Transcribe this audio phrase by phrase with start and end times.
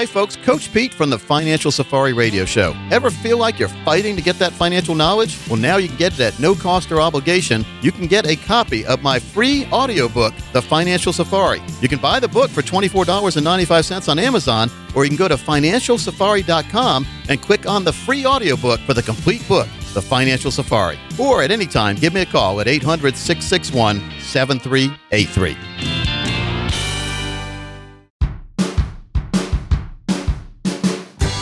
[0.00, 2.74] Hey folks, Coach Pete from the Financial Safari Radio Show.
[2.90, 5.38] Ever feel like you're fighting to get that financial knowledge?
[5.46, 7.66] Well, now you can get it at no cost or obligation.
[7.82, 11.60] You can get a copy of my free audiobook, The Financial Safari.
[11.82, 17.06] You can buy the book for $24.95 on Amazon, or you can go to financialsafari.com
[17.28, 20.98] and click on the free audiobook for the complete book, The Financial Safari.
[21.18, 25.89] Or at any time, give me a call at 800 661 7383.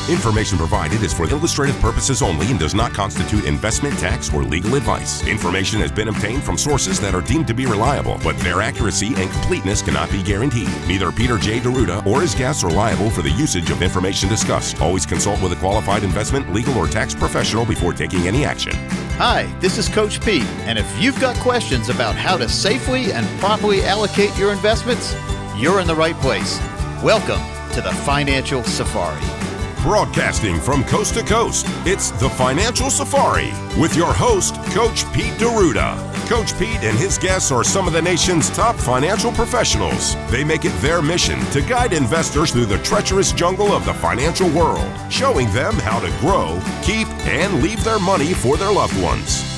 [0.08, 4.74] Information provided is for illustrative purposes only and does not constitute investment, tax, or legal
[4.74, 5.22] advice.
[5.26, 9.08] Information has been obtained from sources that are deemed to be reliable, but their accuracy
[9.08, 10.70] and completeness cannot be guaranteed.
[10.86, 11.60] Neither Peter J.
[11.60, 14.80] D'Arruda or his guests are liable for the usage of information discussed.
[14.80, 18.72] Always consult with a qualified investment, legal, or tax professional before taking any action.
[19.18, 23.27] Hi, this is Coach Pete, and if you've got questions about how to safely and
[23.40, 25.14] properly allocate your investments,
[25.54, 26.58] you're in the right place.
[27.02, 27.42] Welcome
[27.74, 29.47] to the Financial Safari.
[29.82, 35.97] Broadcasting from coast to coast, it's the Financial Safari with your host, Coach Pete D'Arruda.
[36.28, 40.17] Coach Pete and his guests are some of the nation's top financial professionals.
[40.30, 44.50] They make it their mission to guide investors through the treacherous jungle of the financial
[44.50, 49.58] world, showing them how to grow, keep, and leave their money for their loved ones.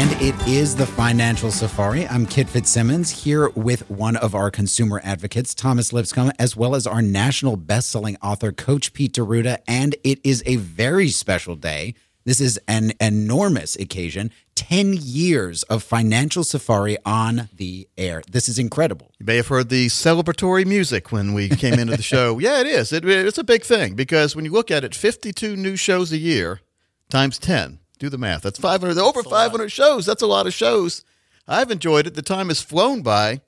[0.00, 2.08] And it is the Financial Safari.
[2.08, 6.86] I'm Kit Fitzsimmons here with one of our consumer advocates, Thomas Lipscomb, as well as
[6.86, 9.58] our national best-selling author, Coach Pete D'Arruda.
[9.68, 11.92] And it is a very special day.
[12.24, 14.30] This is an enormous occasion.
[14.54, 18.22] 10 years of Financial Safari on the air.
[18.26, 19.12] This is incredible.
[19.18, 22.38] You may have heard the celebratory music when we came into the show.
[22.38, 22.90] Yeah, it is.
[22.94, 26.16] It, it's a big thing because when you look at it, 52 new shows a
[26.16, 26.62] year
[27.10, 28.42] times 10 do the math.
[28.42, 28.98] That's 500.
[28.98, 30.06] Over 500 shows.
[30.06, 31.04] That's a lot of shows.
[31.46, 32.14] I've enjoyed it.
[32.14, 33.42] The time has flown by.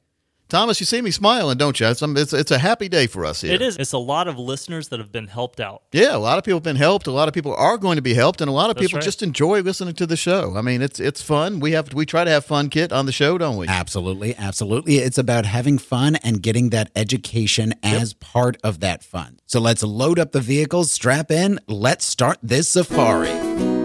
[0.53, 1.87] Thomas, you see me smiling, don't you?
[1.87, 3.55] It's, um, it's, it's, a happy day for us here.
[3.55, 3.79] It is.
[3.79, 5.85] It's a lot of listeners that have been helped out.
[5.93, 7.07] Yeah, a lot of people have been helped.
[7.07, 8.99] A lot of people are going to be helped, and a lot of That's people
[8.99, 9.05] right.
[9.05, 10.55] just enjoy listening to the show.
[10.55, 11.59] I mean, it's it's fun.
[11.59, 13.67] We have we try to have fun, Kit, on the show, don't we?
[13.67, 14.97] Absolutely, absolutely.
[14.97, 18.21] It's about having fun and getting that education as yep.
[18.21, 19.41] part of that fun.
[19.47, 21.61] So let's load up the vehicles, strap in.
[21.67, 23.82] Let's start this safari.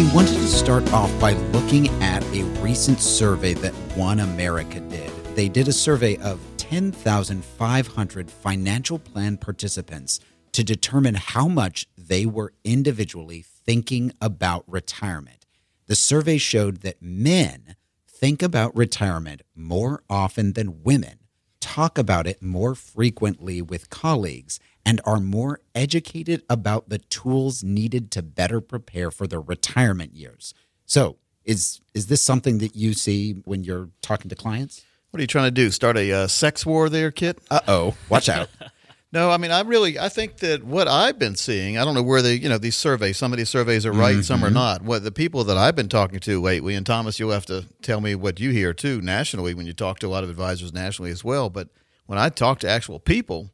[0.00, 5.10] We wanted to start off by looking at a recent survey that OneAmerica did.
[5.36, 10.18] They did a survey of 10,500 financial plan participants
[10.52, 15.44] to determine how much they were individually thinking about retirement.
[15.86, 17.76] The survey showed that men
[18.08, 21.18] think about retirement more often than women,
[21.60, 24.58] talk about it more frequently with colleagues,
[24.90, 30.52] and are more educated about the tools needed to better prepare for their retirement years.
[30.84, 34.82] So, is is this something that you see when you're talking to clients?
[35.10, 35.70] What are you trying to do?
[35.70, 37.38] Start a uh, sex war there, Kit?
[37.52, 38.48] Uh oh, watch out.
[39.12, 42.02] no, I mean, I really, I think that what I've been seeing, I don't know
[42.02, 44.22] where the, you know, these surveys, some of these surveys are right, mm-hmm.
[44.22, 44.54] some are mm-hmm.
[44.54, 44.82] not.
[44.82, 48.00] What the people that I've been talking to lately, and Thomas, you'll have to tell
[48.00, 51.12] me what you hear too nationally when you talk to a lot of advisors nationally
[51.12, 51.48] as well.
[51.48, 51.68] But
[52.06, 53.50] when I talk to actual people,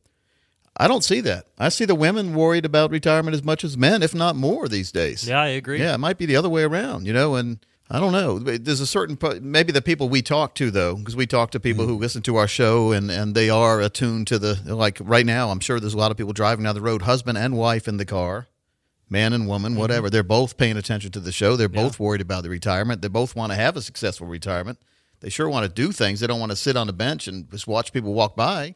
[0.78, 1.46] I don't see that.
[1.58, 4.92] I see the women worried about retirement as much as men, if not more, these
[4.92, 5.26] days.
[5.26, 5.78] Yeah, I agree.
[5.78, 8.38] Yeah, it might be the other way around, you know, and I don't know.
[8.38, 11.84] There's a certain maybe the people we talk to though, because we talk to people
[11.84, 11.88] mm.
[11.88, 15.50] who listen to our show and and they are attuned to the like right now.
[15.50, 17.96] I'm sure there's a lot of people driving down the road, husband and wife in
[17.96, 18.48] the car,
[19.08, 19.80] man and woman, mm-hmm.
[19.80, 20.10] whatever.
[20.10, 21.56] They're both paying attention to the show.
[21.56, 21.84] They're yeah.
[21.84, 23.02] both worried about the retirement.
[23.02, 24.78] They both want to have a successful retirement.
[25.20, 26.20] They sure want to do things.
[26.20, 28.74] They don't want to sit on the bench and just watch people walk by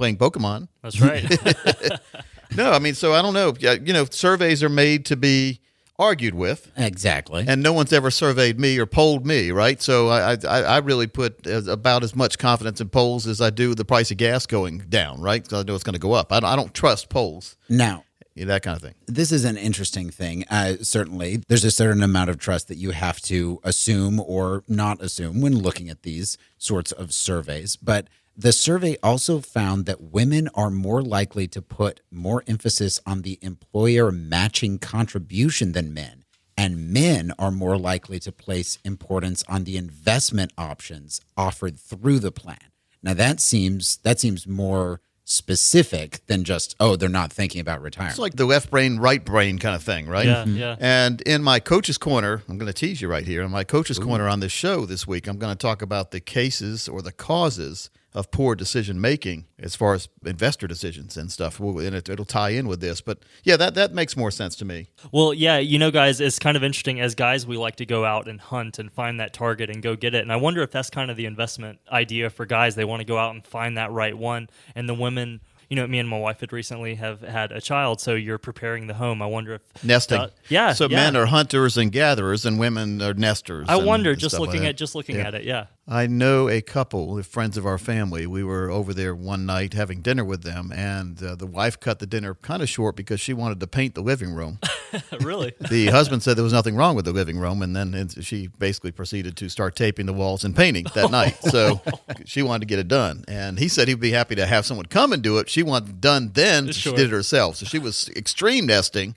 [0.00, 0.66] playing Pokemon.
[0.82, 1.28] That's right.
[2.56, 3.52] no, I mean, so I don't know.
[3.60, 5.60] You know, surveys are made to be
[5.98, 6.72] argued with.
[6.74, 7.44] Exactly.
[7.46, 9.80] And no one's ever surveyed me or polled me, right?
[9.82, 13.74] So I I, I really put about as much confidence in polls as I do
[13.74, 15.42] the price of gas going down, right?
[15.42, 16.32] Because I know it's going to go up.
[16.32, 17.56] I, I don't trust polls.
[17.68, 18.04] Now,
[18.34, 18.94] yeah, that kind of thing.
[19.06, 20.46] This is an interesting thing.
[20.48, 25.02] Uh, certainly, there's a certain amount of trust that you have to assume or not
[25.02, 27.76] assume when looking at these sorts of surveys.
[27.76, 28.08] But
[28.40, 33.38] the survey also found that women are more likely to put more emphasis on the
[33.42, 36.24] employer matching contribution than men,
[36.56, 42.32] and men are more likely to place importance on the investment options offered through the
[42.32, 42.56] plan.
[43.02, 48.12] Now that seems that seems more specific than just, oh, they're not thinking about retirement.
[48.12, 50.26] It's like the left brain, right brain kind of thing, right?
[50.26, 50.72] Yeah, yeah.
[50.72, 50.82] Mm-hmm.
[50.82, 53.42] And in my coach's corner, I'm going to tease you right here.
[53.42, 56.20] In my coach's corner on this show this week, I'm going to talk about the
[56.20, 61.60] cases or the causes of poor decision making as far as investor decisions and stuff.
[61.60, 64.64] And it, it'll tie in with this, but yeah, that that makes more sense to
[64.64, 64.88] me.
[65.12, 67.00] Well, yeah, you know, guys, it's kind of interesting.
[67.00, 69.94] As guys, we like to go out and hunt and find that target and go
[69.94, 70.22] get it.
[70.22, 72.74] And I wonder if that's kind of the investment idea for guys.
[72.74, 74.48] They want to go out and find that right one.
[74.74, 78.00] And the women, you know, me and my wife had recently have had a child,
[78.00, 79.22] so you're preparing the home.
[79.22, 80.18] I wonder if Nesting.
[80.20, 80.72] uh, yeah.
[80.72, 80.96] So yeah.
[80.96, 83.66] men are hunters and gatherers, and women are nesters.
[83.68, 85.28] I wonder just stuff like looking at just looking Yeah.
[85.28, 85.44] at it.
[85.44, 85.66] Yeah.
[85.92, 88.24] I know a couple, friends of our family.
[88.24, 91.98] We were over there one night having dinner with them, and uh, the wife cut
[91.98, 94.60] the dinner kind of short because she wanted to paint the living room.
[95.20, 95.52] really.
[95.68, 98.92] the husband said there was nothing wrong with the living room, and then she basically
[98.92, 101.36] proceeded to start taping the walls and painting that night.
[101.42, 101.80] So
[102.24, 104.86] she wanted to get it done, and he said he'd be happy to have someone
[104.86, 105.50] come and do it.
[105.50, 106.92] She wanted it done then, Sure.
[106.92, 107.56] she did it herself.
[107.56, 109.16] So she was extreme nesting,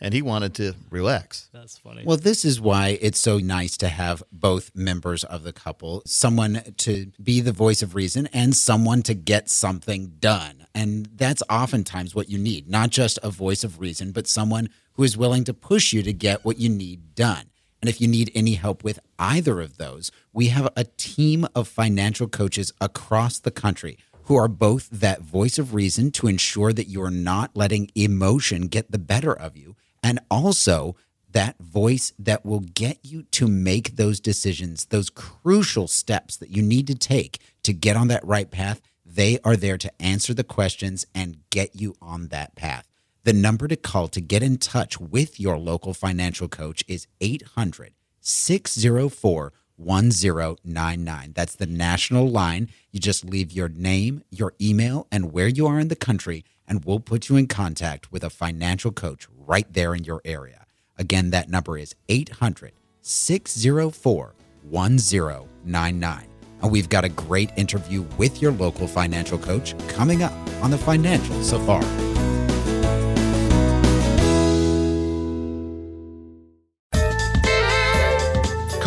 [0.00, 1.48] and he wanted to relax.
[1.52, 2.02] That's funny.
[2.04, 6.62] Well, this is why it's so nice to have both members of the couple, someone
[6.78, 10.66] to be the voice of reason and someone to get something done.
[10.74, 15.02] And that's oftentimes what you need, not just a voice of reason, but someone who
[15.02, 17.50] is willing to push you to get what you need done.
[17.80, 21.68] And if you need any help with either of those, we have a team of
[21.68, 26.88] financial coaches across the country who are both that voice of reason to ensure that
[26.88, 29.74] you're not letting emotion get the better of you,
[30.08, 30.96] and also
[31.32, 36.62] that voice that will get you to make those decisions, those crucial steps that you
[36.62, 38.80] need to take to get on that right path.
[39.04, 42.88] They are there to answer the questions and get you on that path.
[43.24, 47.92] The number to call to get in touch with your local financial coach is 800
[48.22, 51.32] 604 1099.
[51.36, 52.70] That's the national line.
[52.90, 56.84] You just leave your name, your email, and where you are in the country, and
[56.84, 60.66] we'll put you in contact with a financial coach right there in your area.
[60.96, 66.28] Again, that number is 800 604 1099.
[66.60, 70.32] And we've got a great interview with your local financial coach coming up
[70.62, 72.27] on the Financial Safari.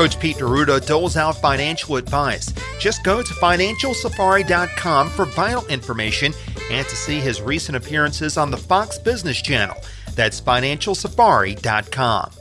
[0.02, 2.52] Coach Pete D'Arruda doles out financial advice.
[2.80, 6.34] Just go to financialsafari.com for vital information
[6.72, 9.78] and to see his recent appearances on the Fox Business Channel.
[10.16, 12.32] That's financialsafari.com.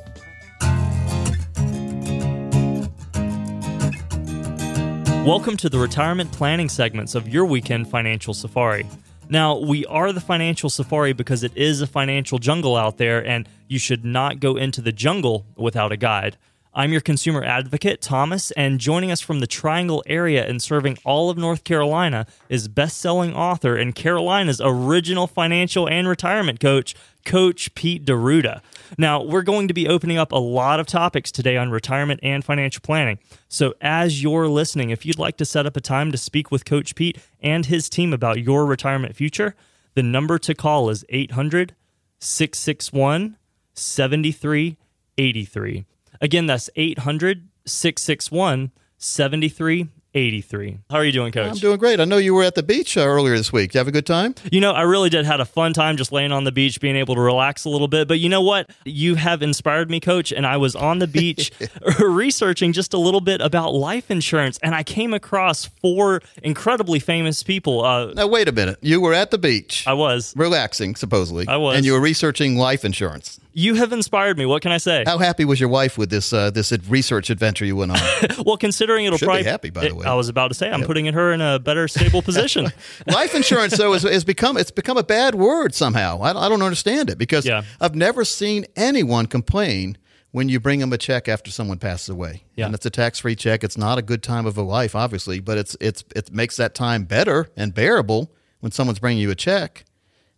[5.26, 8.86] Welcome to the retirement planning segments of your weekend financial safari.
[9.28, 13.46] Now, we are the financial safari because it is a financial jungle out there, and
[13.68, 16.38] you should not go into the jungle without a guide.
[16.72, 21.28] I'm your consumer advocate, Thomas, and joining us from the Triangle area and serving all
[21.28, 26.94] of North Carolina is best selling author and Carolina's original financial and retirement coach,
[27.24, 28.60] Coach Pete D'Arruda.
[28.96, 32.44] Now, we're going to be opening up a lot of topics today on retirement and
[32.44, 33.18] financial planning.
[33.48, 36.64] So, as you're listening, if you'd like to set up a time to speak with
[36.64, 39.56] Coach Pete and his team about your retirement future,
[39.94, 41.74] the number to call is 800
[42.20, 43.38] 661
[43.74, 45.86] 7383.
[46.20, 50.78] Again, that's 800 661 7383.
[50.90, 51.50] How are you doing, Coach?
[51.52, 52.00] I'm doing great.
[52.00, 53.72] I know you were at the beach uh, earlier this week.
[53.72, 54.34] You have a good time?
[54.52, 56.96] You know, I really did had a fun time just laying on the beach, being
[56.96, 58.08] able to relax a little bit.
[58.08, 58.68] But you know what?
[58.84, 60.32] You have inspired me, coach.
[60.32, 61.52] And I was on the beach
[62.00, 67.42] researching just a little bit about life insurance, and I came across four incredibly famous
[67.42, 67.84] people.
[67.84, 68.78] Uh, Now, wait a minute.
[68.82, 69.86] You were at the beach.
[69.86, 70.34] I was.
[70.36, 71.46] relaxing, supposedly.
[71.48, 71.76] I was.
[71.76, 73.40] And you were researching life insurance.
[73.52, 74.46] You have inspired me.
[74.46, 75.02] What can I say?
[75.06, 77.98] How happy was your wife with this uh, this research adventure you went on?
[78.46, 80.06] Well, considering it'll Should be probably happy, by the way.
[80.06, 82.68] I was about to say I'm putting her in a better stable position.
[83.06, 86.22] life insurance, though, has, is become it's become a bad word somehow.
[86.22, 87.62] I, don't- I don't understand it because Yeah.
[87.80, 89.98] I've never seen anyone complain
[90.32, 92.44] when you bring them a check after someone passes away.
[92.56, 92.66] Yeah.
[92.66, 93.64] And it's a tax free check.
[93.64, 96.74] It's not a good time of a life, obviously, but it's it's it makes that
[96.74, 99.84] time better and bearable when someone's bringing you a check.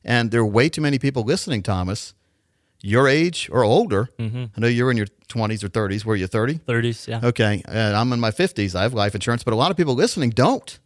[0.04, 2.14] And there are way too many people listening, Thomas,
[2.82, 4.10] your age or older.
[4.18, 4.44] Mm-hmm.
[4.56, 6.04] I know you're in your 20s or 30s.
[6.04, 6.58] Were you 30?
[6.58, 7.20] 30s, yeah.
[7.22, 8.74] Okay, and I'm in my 50s.
[8.74, 10.78] I have life insurance, but a lot of people listening don't.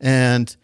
[0.00, 0.56] And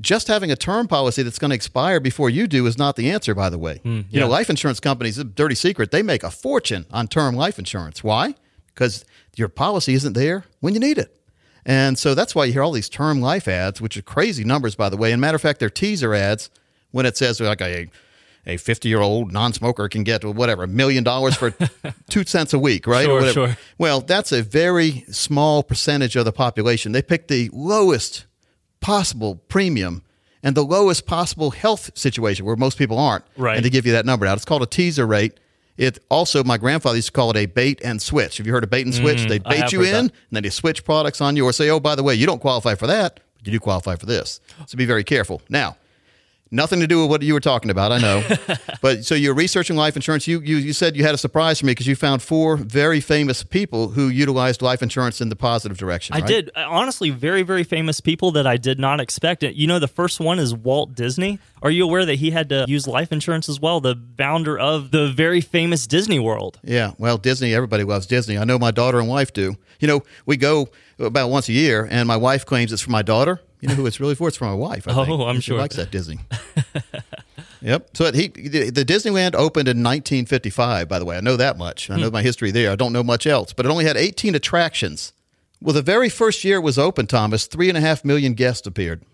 [0.00, 3.10] just having a term policy that's going to expire before you do is not the
[3.10, 3.80] answer, by the way.
[3.84, 7.58] You know, life insurance companies, a dirty secret, they make a fortune on term life
[7.58, 8.02] insurance.
[8.02, 8.34] Why?
[8.68, 9.04] Because
[9.36, 11.14] your policy isn't there when you need it.
[11.66, 14.74] And so that's why you hear all these term life ads, which are crazy numbers,
[14.74, 15.12] by the way.
[15.12, 16.50] And matter of fact, they're teaser ads
[16.90, 17.88] when it says like a
[18.46, 21.50] a 50 year old non smoker can get whatever, a million dollars for
[22.10, 23.04] two cents a week, right?
[23.06, 23.56] Sure, sure.
[23.78, 26.92] Well, that's a very small percentage of the population.
[26.92, 28.26] They pick the lowest
[28.80, 30.02] possible premium
[30.42, 33.24] and the lowest possible health situation where most people aren't.
[33.36, 33.56] Right.
[33.56, 35.38] And to give you that number out, it's called a teaser rate.
[35.76, 38.36] It also, my grandfather used to call it a bait and switch.
[38.38, 39.26] Have you heard of bait and switch?
[39.26, 39.98] they Mm, I bait you in, that.
[40.00, 42.40] and then they switch products on you, or say, oh, by the way, you don't
[42.40, 44.40] qualify for that, but you do qualify for this.
[44.66, 45.40] So be very careful.
[45.48, 45.76] Now,
[46.52, 48.22] nothing to do with what you were talking about, I know.
[48.82, 50.28] but so you're researching life insurance.
[50.28, 53.00] You, you, you said you had a surprise for me because you found four very
[53.00, 56.14] famous people who utilized life insurance in the positive direction.
[56.14, 56.28] I right?
[56.28, 56.50] did.
[56.54, 59.54] Uh, Honestly, very, very famous people that I did not expect it.
[59.54, 61.38] You know, the first one is Walt Disney.
[61.62, 63.80] Are you aware that he had to use life insurance as well?
[63.80, 66.58] The founder of the very famous Disney World.
[66.64, 68.36] Yeah, well, Disney, everybody loves Disney.
[68.36, 69.56] I know my daughter and wife do.
[69.78, 70.68] You know, we go
[70.98, 73.40] about once a year, and my wife claims it's for my daughter.
[73.62, 74.28] You know who it's really for?
[74.28, 74.86] It's for my wife.
[74.86, 75.20] I Oh, think.
[75.20, 75.58] I'm sure She sure.
[75.58, 76.18] likes that Disney.
[77.62, 77.90] yep.
[77.96, 80.88] So he, the Disneyland opened in 1955.
[80.88, 81.88] By the way, I know that much.
[81.90, 82.12] I know Hmm.
[82.14, 82.70] my history there.
[82.70, 85.12] I don't know much else, but it only had 18 attractions.
[85.60, 88.66] Well, the very first year it was open, Thomas, three and a half million guests
[88.66, 89.04] appeared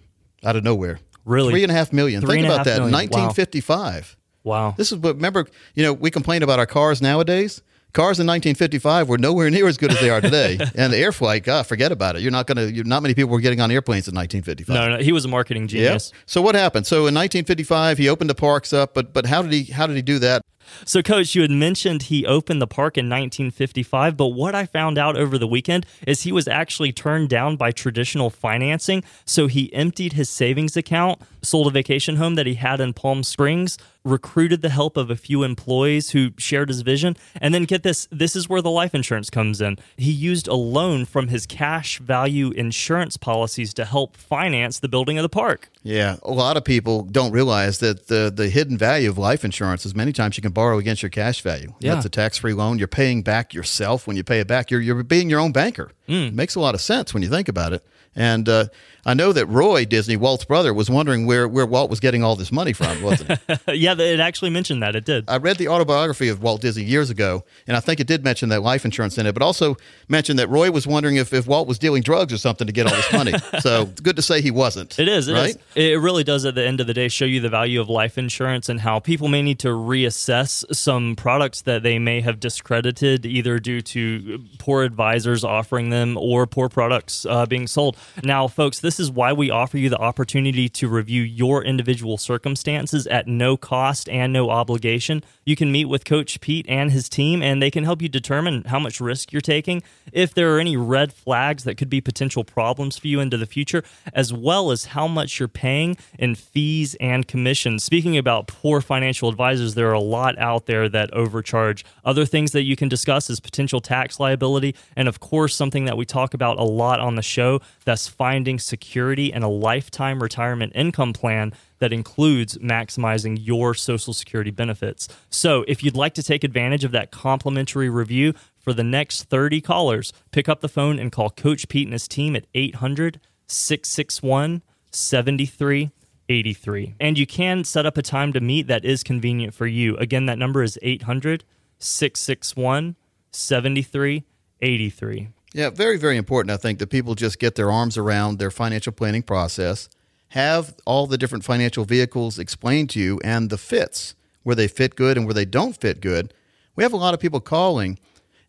[0.43, 0.99] out of nowhere.
[1.26, 1.52] Really?
[1.52, 2.23] Three and a half million.
[2.23, 2.78] Three Think about that.
[2.78, 2.93] million.
[2.93, 2.99] Wow.
[3.00, 4.17] 1955.
[4.45, 4.75] Wow.
[4.78, 7.61] This is what remember, you know, we complain about our cars nowadays.
[7.99, 10.57] Cars in 1955 were nowhere near as good as they are today.
[10.76, 12.23] and the air flight, God, forget about it.
[12.23, 14.73] You're not going to, not many people were getting on airplanes in 1955.
[14.73, 15.69] no, no, he was a marketing Yep.
[15.69, 16.12] genius.
[16.25, 16.87] So what happened?
[16.87, 19.97] So in 1955, he opened the parks up, but but how did he how did
[19.97, 20.43] he do that?
[20.85, 24.99] So, Coach, you had mentioned he opened the park in 1955, but what I found
[24.99, 29.02] out over the weekend is he was actually turned down by traditional financing.
[29.25, 33.23] So, he emptied his savings account, sold a vacation home that he had in Palm
[33.23, 33.78] Springs,
[34.09, 38.09] recruited the help of a few employees who shared his vision, and then get this
[38.11, 39.79] this is where the life insurance comes in.
[39.97, 45.19] He used a loan from his cash value insurance policies to help finance the building
[45.19, 45.71] of the park.
[45.83, 49.87] Yeah, a lot of people don't realize that the the hidden value of life insurance
[49.87, 51.73] is many times you can borrow against your cash value.
[51.81, 51.95] Yeah.
[51.95, 52.79] That's a tax free loan.
[52.79, 54.71] You're paying back yourself when you pay it back.
[54.71, 55.93] You're you're being your own banker.
[56.07, 57.85] It makes a lot of sense when you think about it.
[58.17, 58.67] And uh,
[59.09, 62.37] I know that Roy Disney, Walt's brother, was wondering where where Walt was getting all
[62.37, 63.73] this money from, wasn't he?
[63.73, 64.95] yeah, it actually mentioned that.
[64.95, 65.25] It did.
[65.29, 68.50] I read the autobiography of Walt Disney years ago, and I think it did mention
[68.50, 71.67] that life insurance in it, but also mentioned that Roy was wondering if, if Walt
[71.67, 73.33] was dealing drugs or something to get all this money.
[73.61, 74.99] so it's good to say he wasn't.
[74.99, 75.27] It is.
[75.29, 75.38] It is.
[75.38, 75.57] right?
[75.75, 78.19] It really does at the end of the day show you the value of life
[78.19, 83.25] insurance and how people may need to reassess some products that they may have discredited
[83.25, 87.97] either due to poor advisors offering them or poor products uh, being sold.
[88.23, 93.07] Now, folks, this is why we offer you the opportunity to review your individual circumstances
[93.07, 95.23] at no cost and no obligation.
[95.45, 98.64] You can meet with Coach Pete and his team, and they can help you determine
[98.64, 102.45] how much risk you're taking, if there are any red flags that could be potential
[102.45, 106.97] problems for you into the future, as well as how much you're paying in fees
[107.00, 107.85] and commissions.
[107.85, 111.85] Speaking about poor financial advisors, there are a lot out there that overcharge.
[112.05, 115.97] Other things that you can discuss is potential tax liability, and of course, something that
[115.97, 120.73] we talk about a lot on the show that's finding security in a lifetime retirement
[120.75, 125.09] income plan that includes maximizing your Social Security benefits.
[125.31, 129.61] So, if you'd like to take advantage of that complimentary review for the next 30
[129.61, 134.63] callers, pick up the phone and call Coach Pete and his team at 800 661
[134.91, 136.95] 7383.
[137.01, 139.97] And you can set up a time to meet that is convenient for you.
[139.97, 141.45] Again, that number is 800
[141.79, 142.97] 661
[143.33, 145.29] 7383.
[145.59, 148.93] Yeah, very, very important, I think, that people just get their arms around their financial
[148.93, 149.88] planning process,
[150.29, 154.95] have all the different financial vehicles explained to you and the fits, where they fit
[154.95, 156.33] good and where they don't fit good.
[156.77, 157.99] We have a lot of people calling,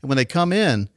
[0.04, 0.88] and when they come in,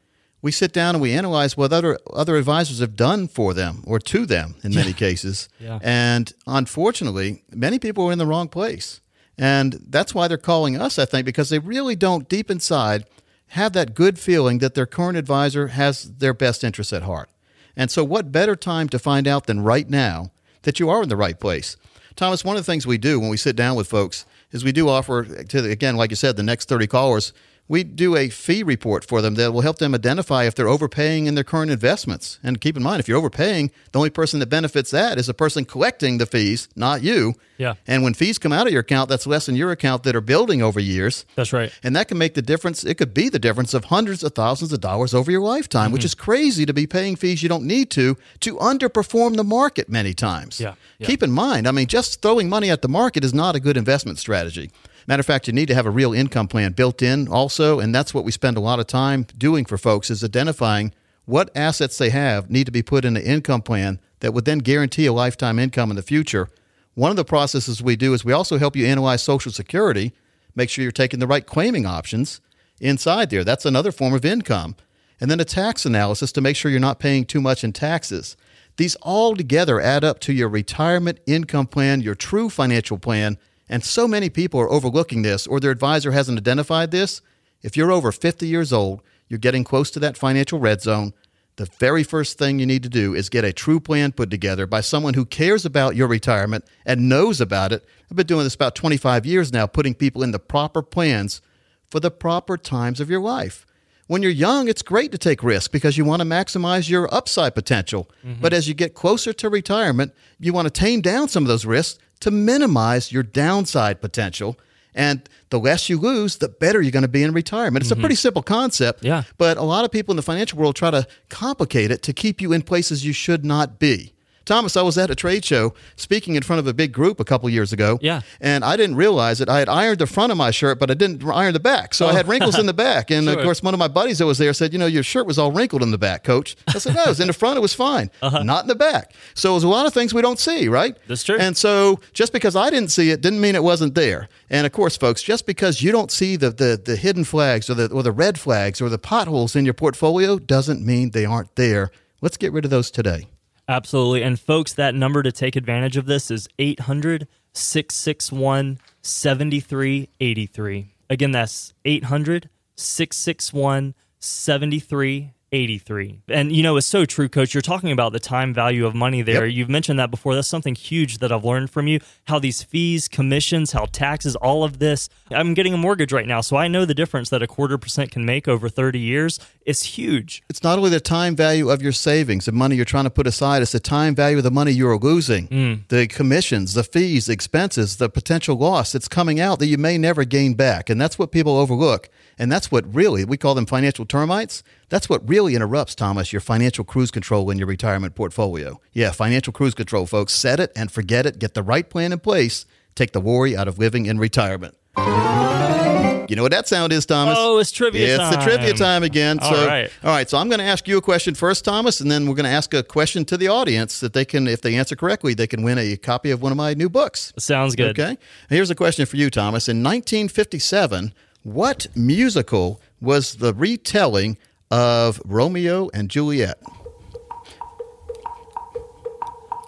[0.43, 3.99] we sit down and we analyze what other other advisors have done for them or
[3.99, 5.49] to them in many cases.
[5.59, 5.79] Yeah.
[5.81, 9.01] And unfortunately, many people are in the wrong place.
[9.39, 13.07] And that's why they're calling us, I think, because they really don't deep inside
[13.53, 17.29] have that good feeling that their current advisor has their best interests at heart.
[17.77, 20.31] And so, what better time to find out than right now
[20.63, 21.77] that you are in the right place?
[22.17, 24.73] Thomas, one of the things we do when we sit down with folks is we
[24.73, 27.35] do offer, to again, like you said, the next 30 callers,
[27.73, 31.25] we do a fee report for them that will help them identify if they're overpaying
[31.25, 32.39] in their current investments.
[32.43, 35.33] And keep in mind, if you're overpaying, the only person that benefits that is the
[35.33, 37.33] person collecting the fees, not you.
[37.57, 37.75] Yeah.
[37.87, 40.21] And when fees come out of your account, that's less in your account that are
[40.21, 41.25] building over years.
[41.35, 41.73] That's right.
[41.83, 42.85] And that can make the difference.
[42.85, 45.93] It could be the difference of hundreds of thousands of dollars over your lifetime, Mm-hmm.
[45.95, 49.89] which is crazy to be paying fees you don't need to to underperform the market
[49.89, 50.61] many times.
[50.61, 51.07] Yeah, yeah.
[51.07, 53.79] Keep in mind, I mean, just throwing money at the market is not a good
[53.79, 54.71] investment strategy.
[55.07, 57.95] Matter of fact, you need to have a real income plan built in also, and
[57.95, 60.93] that's what we spend a lot of time doing for folks is identifying
[61.25, 64.59] what assets they have need to be put in an income plan that would then
[64.59, 66.49] guarantee a lifetime income in the future.
[66.95, 70.13] One of the processes we do is we also help you analyze Social Security,
[70.55, 72.41] make sure you're taking the right claiming options
[72.81, 73.45] inside there.
[73.45, 74.77] That's another form of income.
[75.21, 78.37] And then a tax analysis to make sure you're not paying too much in taxes.
[78.77, 83.39] These all together add up to your retirement income plan, your true financial plan.
[83.73, 87.23] And so many people are overlooking this or their advisor hasn't identified this.
[87.63, 91.15] If you're over 50 years old, you're getting close to that financial red zone.
[91.57, 94.67] The very first thing you need to do is get a true plan put together
[94.67, 97.83] by someone who cares about your retirement and knows about it.
[98.11, 101.41] I've been doing this about 25 years now, putting people in the proper plans
[101.89, 103.65] for the proper times of your life.
[104.07, 107.55] When you're young, it's great to take risks because you want to maximize your upside
[107.55, 108.11] potential.
[108.23, 108.43] Mm-hmm.
[108.43, 111.65] But as you get closer to retirement, you want to tame down some of those
[111.65, 114.59] risks to minimize your downside potential.
[114.95, 117.83] And the less you lose, the better you're going to be in retirement.
[117.83, 118.01] It's mm-hmm.
[118.01, 119.03] a pretty simple concept.
[119.03, 119.23] Yeah.
[119.39, 122.41] But a lot of people in the financial world try to complicate it to keep
[122.41, 124.13] you in places you should not be.
[124.53, 127.25] Thomas, I was at a trade show speaking in front of a big group a
[127.25, 127.99] couple years ago.
[128.03, 128.21] Yeah.
[128.39, 129.49] And I didn't realize it.
[129.49, 131.95] I had ironed the front of my shirt, but I didn't iron the back.
[131.95, 132.11] So oh.
[132.11, 133.11] I had wrinkles in the back.
[133.13, 133.39] And sure.
[133.39, 135.39] of course, one of my buddies that was there said, You know, your shirt was
[135.39, 136.55] all wrinkled in the back, coach.
[136.69, 137.57] I said, No, it was in the front.
[137.57, 138.11] It was fine.
[138.21, 138.43] Uh-huh.
[138.43, 139.15] Not in the back.
[139.35, 140.97] So there's a lot of things we don't see, right?
[141.09, 141.39] That's true.
[141.39, 144.29] And so just because I didn't see it didn't mean it wasn't there.
[144.51, 147.75] And of course, folks, just because you don't see the, the, the hidden flags or
[147.75, 151.55] the, or the red flags or the potholes in your portfolio doesn't mean they aren't
[151.57, 151.91] there.
[152.21, 153.29] Let's get rid of those today.
[153.69, 154.23] Absolutely.
[154.23, 160.95] And folks, that number to take advantage of this is 800 661 7383.
[161.11, 165.33] Again, that's 800 661 7383.
[165.53, 166.23] 83.
[166.29, 167.55] And you know, it's so true, coach.
[167.55, 169.47] You're talking about the time value of money there.
[169.47, 169.55] Yep.
[169.55, 170.35] You've mentioned that before.
[170.35, 172.01] That's something huge that I've learned from you.
[172.25, 175.09] How these fees, commissions, how taxes, all of this.
[175.31, 178.11] I'm getting a mortgage right now, so I know the difference that a quarter percent
[178.11, 179.39] can make over 30 years.
[179.67, 180.43] It's huge.
[180.49, 183.27] It's not only the time value of your savings, the money you're trying to put
[183.27, 185.49] aside, it's the time value of the money you're losing.
[185.49, 185.89] Mm.
[185.89, 189.99] The commissions, the fees, the expenses, the potential loss that's coming out that you may
[189.99, 190.89] never gain back.
[190.89, 192.09] And that's what people overlook.
[192.43, 194.65] And that's what really, we call them financial termites.
[194.89, 198.81] That's what really interrupts, Thomas, your financial cruise control in your retirement portfolio.
[198.93, 200.33] Yeah, financial cruise control, folks.
[200.33, 201.39] Set it and forget it.
[201.39, 202.67] Get the right plan in place.
[202.97, 204.75] Take the worry out of living in retirement.
[204.97, 207.37] You know what that sound is, Thomas?
[207.39, 208.35] Oh, it's trivia yeah, time.
[208.35, 209.39] It's the trivia time again.
[209.39, 209.93] All so, right.
[210.03, 210.29] all right.
[210.29, 212.51] So I'm going to ask you a question first, Thomas, and then we're going to
[212.51, 215.63] ask a question to the audience that they can, if they answer correctly, they can
[215.63, 217.33] win a copy of one of my new books.
[217.39, 217.97] Sounds good.
[217.97, 218.19] Okay.
[218.49, 219.69] Here's a question for you, Thomas.
[219.69, 224.39] In 1957, what musical was the retelling
[224.71, 226.59] of Romeo and Juliet?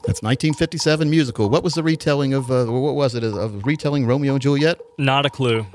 [0.07, 1.49] That's 1957 musical.
[1.49, 2.51] What was the retelling of?
[2.51, 4.79] Uh, what was it of retelling Romeo and Juliet?
[4.99, 5.67] Not a clue.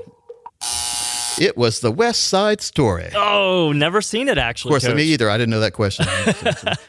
[1.40, 3.08] It was the West Side Story.
[3.14, 4.68] Oh, never seen it actually.
[4.68, 4.94] Of course, Coach.
[4.96, 5.28] me either.
[5.30, 6.06] I didn't know that question.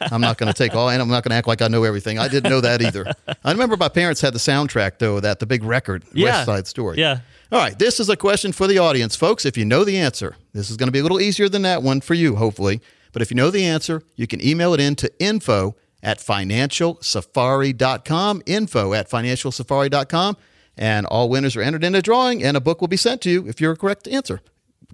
[0.00, 1.84] I'm not going to take all, and I'm not going to act like I know
[1.84, 2.18] everything.
[2.18, 3.12] I didn't know that either.
[3.44, 5.20] I remember my parents had the soundtrack though.
[5.20, 6.26] That the big record, yeah.
[6.26, 6.98] West Side Story.
[6.98, 7.20] Yeah.
[7.52, 9.44] All right, this is a question for the audience, folks.
[9.44, 11.82] If you know the answer, this is going to be a little easier than that
[11.82, 12.80] one for you, hopefully.
[13.12, 18.42] But if you know the answer, you can email it in to info at financialsafari.com,
[18.46, 20.38] info at financialsafari.com,
[20.78, 23.28] and all winners are entered in a drawing, and a book will be sent to
[23.28, 24.40] you if you're a correct answer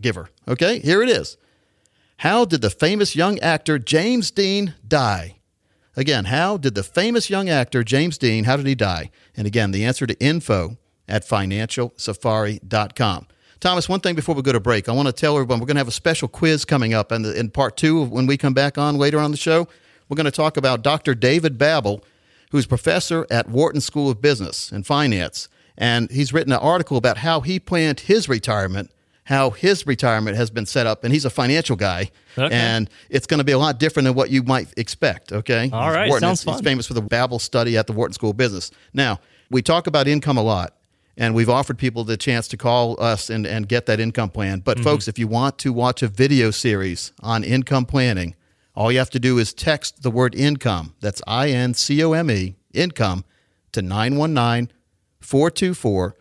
[0.00, 0.28] giver.
[0.48, 1.36] Okay, here it is.
[2.16, 5.36] How did the famous young actor James Dean die?
[5.94, 9.12] Again, how did the famous young actor James Dean, how did he die?
[9.36, 10.76] And again, the answer to info
[11.08, 13.26] at financialsafari.com.
[13.60, 15.76] Thomas, one thing before we go to break, I want to tell everyone we're going
[15.76, 18.54] to have a special quiz coming up in, the, in part two when we come
[18.54, 19.66] back on later on the show.
[20.08, 21.14] We're going to talk about Dr.
[21.14, 22.02] David Babbel,
[22.52, 25.48] who's professor at Wharton School of Business and Finance.
[25.76, 28.92] And he's written an article about how he planned his retirement,
[29.24, 31.02] how his retirement has been set up.
[31.02, 32.10] And he's a financial guy.
[32.36, 32.54] Okay.
[32.54, 35.32] And it's going to be a lot different than what you might expect.
[35.32, 35.68] Okay.
[35.72, 36.08] All right.
[36.08, 36.54] Wharton, Sounds he's, fun.
[36.54, 38.70] He's famous for the Babbel study at the Wharton School of Business.
[38.94, 39.18] Now,
[39.50, 40.77] we talk about income a lot
[41.18, 44.60] and we've offered people the chance to call us and, and get that income plan.
[44.60, 44.84] But, mm-hmm.
[44.84, 48.36] folks, if you want to watch a video series on income planning,
[48.76, 50.94] all you have to do is text the word income.
[51.00, 53.24] That's I N C O M E, income,
[53.72, 54.72] to 919
[55.20, 56.16] 424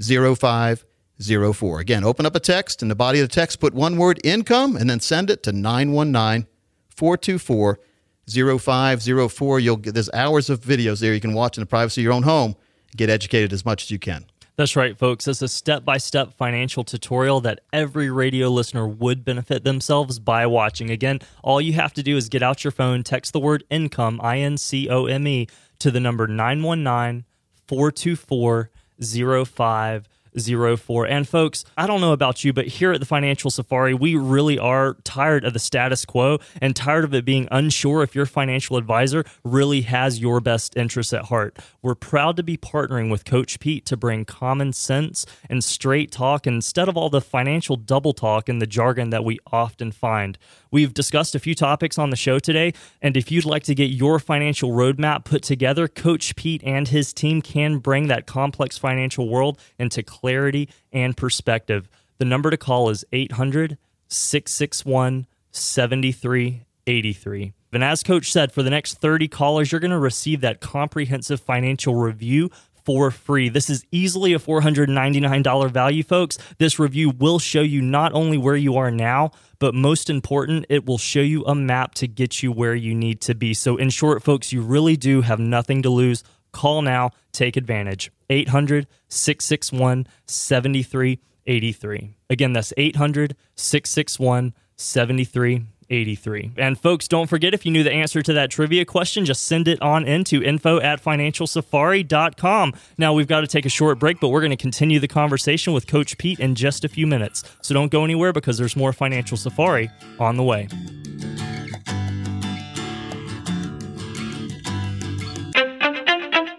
[0.00, 1.80] 0504.
[1.80, 2.80] Again, open up a text.
[2.80, 5.52] In the body of the text, put one word income and then send it to
[5.52, 6.48] 919
[6.88, 7.78] 424
[8.26, 9.60] 0504.
[9.60, 12.14] You'll get, there's hours of videos there you can watch in the privacy of your
[12.14, 12.56] own home
[12.96, 14.26] get educated as much as you can.
[14.56, 15.26] That's right, folks.
[15.26, 20.46] It's a step by step financial tutorial that every radio listener would benefit themselves by
[20.46, 20.90] watching.
[20.90, 24.20] Again, all you have to do is get out your phone, text the word income,
[24.22, 25.46] I N C O M E,
[25.78, 27.24] to the number 919
[27.68, 30.09] 424 0504.
[30.38, 31.06] 04.
[31.06, 34.58] And folks, I don't know about you, but here at the Financial Safari, we really
[34.58, 38.76] are tired of the status quo and tired of it being unsure if your financial
[38.76, 41.58] advisor really has your best interests at heart.
[41.82, 46.46] We're proud to be partnering with Coach Pete to bring common sense and straight talk
[46.46, 50.38] instead of all the financial double talk and the jargon that we often find.
[50.70, 53.90] We've discussed a few topics on the show today, and if you'd like to get
[53.90, 59.28] your financial roadmap put together, Coach Pete and his team can bring that complex financial
[59.28, 61.88] world into clarity and perspective.
[62.18, 63.78] The number to call is 800
[64.08, 67.52] 661 7383.
[67.72, 71.40] And as Coach said, for the next 30 callers, you're going to receive that comprehensive
[71.40, 72.50] financial review
[72.84, 73.48] for free.
[73.48, 76.38] This is easily a $499 value, folks.
[76.58, 80.86] This review will show you not only where you are now, but most important, it
[80.86, 83.54] will show you a map to get you where you need to be.
[83.54, 86.24] So, in short, folks, you really do have nothing to lose.
[86.52, 88.10] Call now, take advantage.
[88.28, 92.14] 800 661 7383.
[92.28, 95.66] Again, that's 800 661 7383.
[95.90, 96.52] 83.
[96.56, 99.68] And folks, don't forget if you knew the answer to that trivia question, just send
[99.68, 102.74] it on into info at financialsafari.com.
[102.96, 105.72] Now, we've got to take a short break, but we're going to continue the conversation
[105.72, 107.42] with Coach Pete in just a few minutes.
[107.60, 110.68] So don't go anywhere because there's more Financial Safari on the way.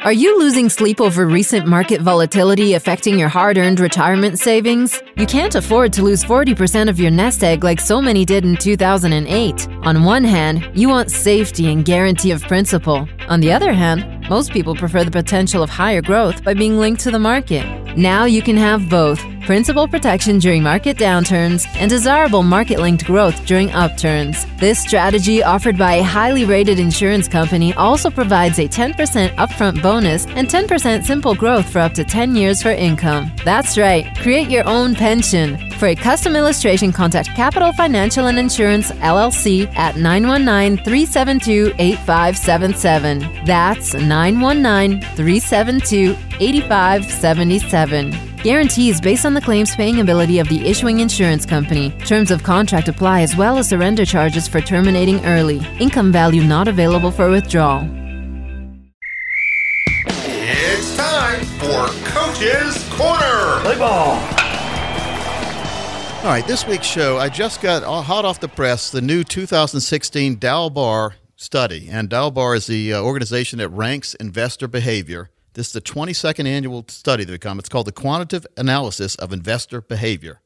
[0.04, 5.00] Are you losing sleep over recent market volatility affecting your hard earned retirement savings?
[5.16, 8.58] You can't afford to lose 40% of your nest egg like so many did in
[8.58, 9.68] 2008.
[9.84, 13.08] On one hand, you want safety and guarantee of principal.
[13.30, 17.02] On the other hand, most people prefer the potential of higher growth by being linked
[17.02, 17.66] to the market.
[17.98, 23.46] Now you can have both principal protection during market downturns and desirable market linked growth
[23.46, 24.46] during upturns.
[24.58, 28.94] This strategy, offered by a highly rated insurance company, also provides a 10%
[29.36, 33.30] upfront bonus and 10% simple growth for up to 10 years for income.
[33.44, 35.58] That's right, create your own pension.
[35.72, 43.46] For a custom illustration, contact Capital Financial and Insurance LLC at 919 372 8577.
[43.46, 48.32] That's 919 372 8577.
[48.44, 51.92] Guarantees based on the claims paying ability of the issuing insurance company.
[52.06, 55.62] Terms of contract apply as well as surrender charges for terminating early.
[55.80, 57.88] Income value not available for withdrawal.
[60.08, 63.62] It's time for Coach's Corner.
[63.62, 64.20] Play ball.
[66.24, 69.24] All right, this week's show, I just got uh, hot off the press the new
[69.24, 71.88] 2016 Dalbar study.
[71.90, 75.30] And Dalbar is the uh, organization that ranks investor behavior.
[75.54, 77.60] This is the 22nd annual study that come.
[77.60, 80.40] It's called the Quantitative Analysis of Investor Behavior.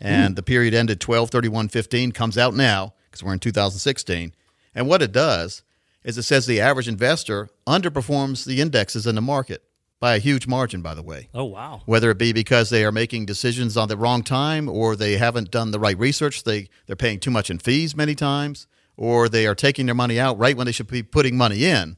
[0.00, 4.32] And the period ended 12 31 15, comes out now because we're in 2016.
[4.74, 5.62] And what it does
[6.04, 9.62] is it says the average investor underperforms the indexes in the market
[10.00, 11.82] by a huge margin, by the way Oh, wow.
[11.84, 15.50] whether it be because they are making decisions on the wrong time or they haven't
[15.50, 18.66] done the right research they they're paying too much in fees many times
[18.98, 21.96] or they are taking their money out right when they should be putting money in.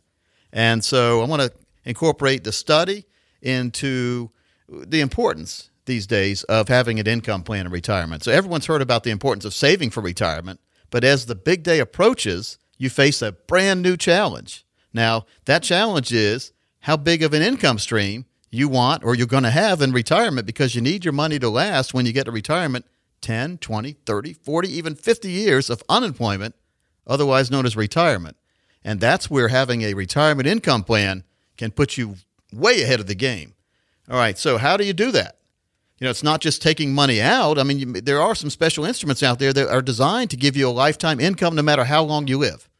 [0.53, 1.53] And so i want to
[1.85, 3.07] incorporate the study
[3.43, 4.31] into
[4.69, 8.23] the importance these days of having an income plan in retirement.
[8.23, 10.61] So everyone's heard about the importance of saving for retirement
[10.91, 14.65] but as the big day approaches you face a brand new challenge.
[14.93, 19.45] Now that challenge is how big of an income stream you want or you're going
[19.45, 22.33] to have in retirement because you need your money to last when you get to
[22.33, 22.85] retirement
[23.21, 26.55] 10, 20, 30, 40, even 50 years of unemployment,
[27.11, 28.37] otherwise known as retirement.
[28.83, 31.25] And that's where having a retirement income plan
[31.59, 32.17] can put you
[32.53, 33.55] way ahead of the game.
[34.09, 35.37] All right, so how do you do that?
[35.99, 37.59] You know, it's not just taking money out.
[37.59, 40.57] I mean, you, there are some special instruments out there that are designed to give
[40.57, 42.71] you a lifetime income no matter how long you live.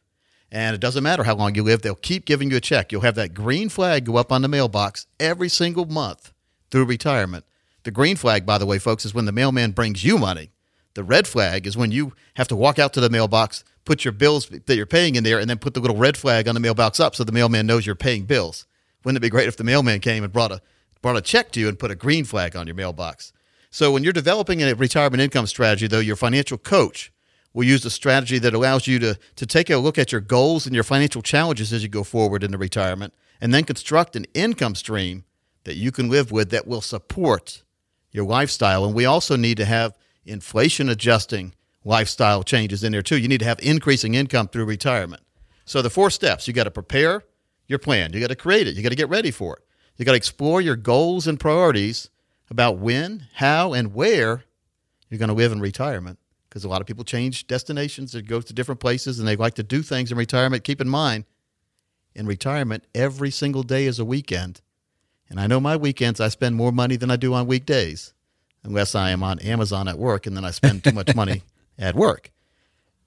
[0.51, 2.91] And it doesn't matter how long you live, they'll keep giving you a check.
[2.91, 6.33] You'll have that green flag go up on the mailbox every single month
[6.71, 7.45] through retirement.
[7.83, 10.51] The green flag, by the way, folks, is when the mailman brings you money.
[10.93, 14.11] The red flag is when you have to walk out to the mailbox, put your
[14.11, 16.61] bills that you're paying in there, and then put the little red flag on the
[16.61, 18.65] mailbox up so the mailman knows you're paying bills.
[19.03, 20.61] Wouldn't it be great if the mailman came and brought a
[21.01, 23.33] brought a check to you and put a green flag on your mailbox?
[23.71, 27.11] So when you're developing a retirement income strategy, though, your financial coach
[27.53, 30.65] will use a strategy that allows you to, to take a look at your goals
[30.65, 34.75] and your financial challenges as you go forward into retirement, and then construct an income
[34.75, 35.23] stream
[35.63, 37.63] that you can live with that will support
[38.11, 38.85] your lifestyle.
[38.85, 43.17] And we also need to have inflation adjusting lifestyle changes in there too.
[43.17, 45.23] You need to have increasing income through retirement.
[45.65, 47.23] So the four steps you got to prepare
[47.67, 49.63] your plan, you got to create it, you got to get ready for it,
[49.97, 52.09] you got to explore your goals and priorities
[52.49, 54.43] about when, how, and where
[55.09, 56.19] you're going to live in retirement.
[56.49, 59.53] Because a lot of people change destinations and go to different places and they like
[59.53, 60.65] to do things in retirement.
[60.65, 61.23] Keep in mind,
[62.13, 64.59] in retirement, every single day is a weekend.
[65.29, 68.13] And I know my weekends I spend more money than I do on weekdays,
[68.63, 71.43] unless I am on Amazon at work and then I spend too much money
[71.81, 72.31] at work.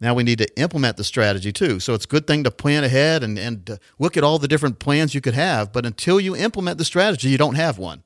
[0.00, 1.80] Now we need to implement the strategy too.
[1.80, 4.48] So it's a good thing to plan ahead and, and uh, look at all the
[4.48, 5.72] different plans you could have.
[5.72, 8.02] But until you implement the strategy, you don't have one.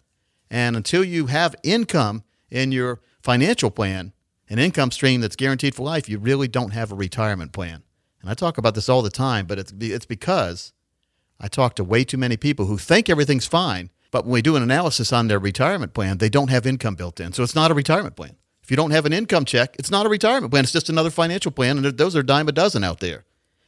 [0.50, 4.12] And until you have income in your financial plan,
[4.48, 7.82] an income stream that's guaranteed for life, you really don't have a retirement plan.
[8.20, 10.72] And I talk about this all the time, but it's, it's because
[11.40, 14.56] I talk to way too many people who think everything's fine, but when we do
[14.56, 17.32] an analysis on their retirement plan, they don't have income built in.
[17.32, 18.36] So it's not a retirement plan.
[18.68, 20.62] If you don't have an income check, it's not a retirement plan.
[20.62, 21.78] It's just another financial plan.
[21.78, 23.24] And those are dime a dozen out there.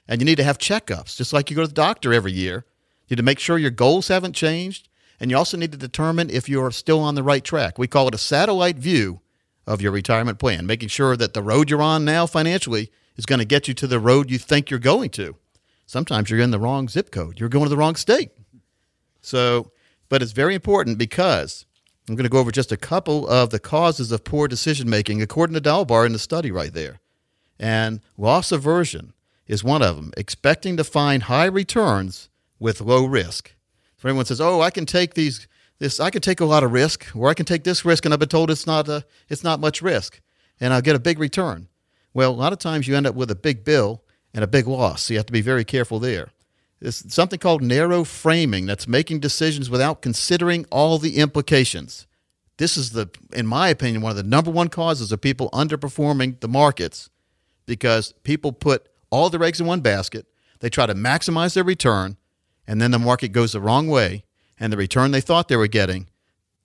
[0.06, 2.66] And you need to have checkups, just like you go to the doctor every year.
[3.08, 4.90] You need to make sure your goals haven't changed.
[5.18, 7.78] And you also need to determine if you're still on the right track.
[7.78, 9.22] We call it a satellite view
[9.66, 13.38] of your retirement plan, making sure that the road you're on now financially is going
[13.38, 15.34] to get you to the road you think you're going to.
[15.86, 18.32] Sometimes you're in the wrong zip code, you're going to the wrong state.
[19.22, 19.72] So,
[20.10, 21.64] but it's very important because
[22.10, 25.22] I'm going to go over just a couple of the causes of poor decision making,
[25.22, 26.98] according to Dalbar in the study right there.
[27.56, 29.12] And loss aversion
[29.46, 33.54] is one of them, expecting to find high returns with low risk.
[33.96, 35.46] So anyone says, "Oh, I can take these
[35.78, 38.12] this, I can take a lot of risk, or I can take this risk, and
[38.12, 40.20] I've been told it's not a, it's not much risk,
[40.58, 41.68] and I'll get a big return."
[42.12, 44.02] Well, a lot of times you end up with a big bill
[44.34, 46.30] and a big loss, so you have to be very careful there.
[46.80, 52.06] It's something called narrow framing that's making decisions without considering all the implications.
[52.56, 56.40] This is the, in my opinion, one of the number one causes of people underperforming
[56.40, 57.10] the markets
[57.66, 60.26] because people put all their eggs in one basket.
[60.60, 62.16] They try to maximize their return
[62.70, 64.22] and then the market goes the wrong way,
[64.60, 66.06] and the return they thought they were getting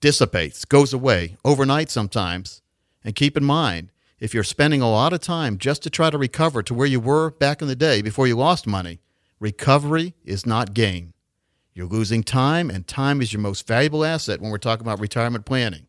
[0.00, 2.62] dissipates, goes away overnight sometimes.
[3.02, 6.16] And keep in mind, if you're spending a lot of time just to try to
[6.16, 9.00] recover to where you were back in the day before you lost money,
[9.40, 11.12] recovery is not gain.
[11.74, 15.44] You're losing time, and time is your most valuable asset when we're talking about retirement
[15.44, 15.86] planning.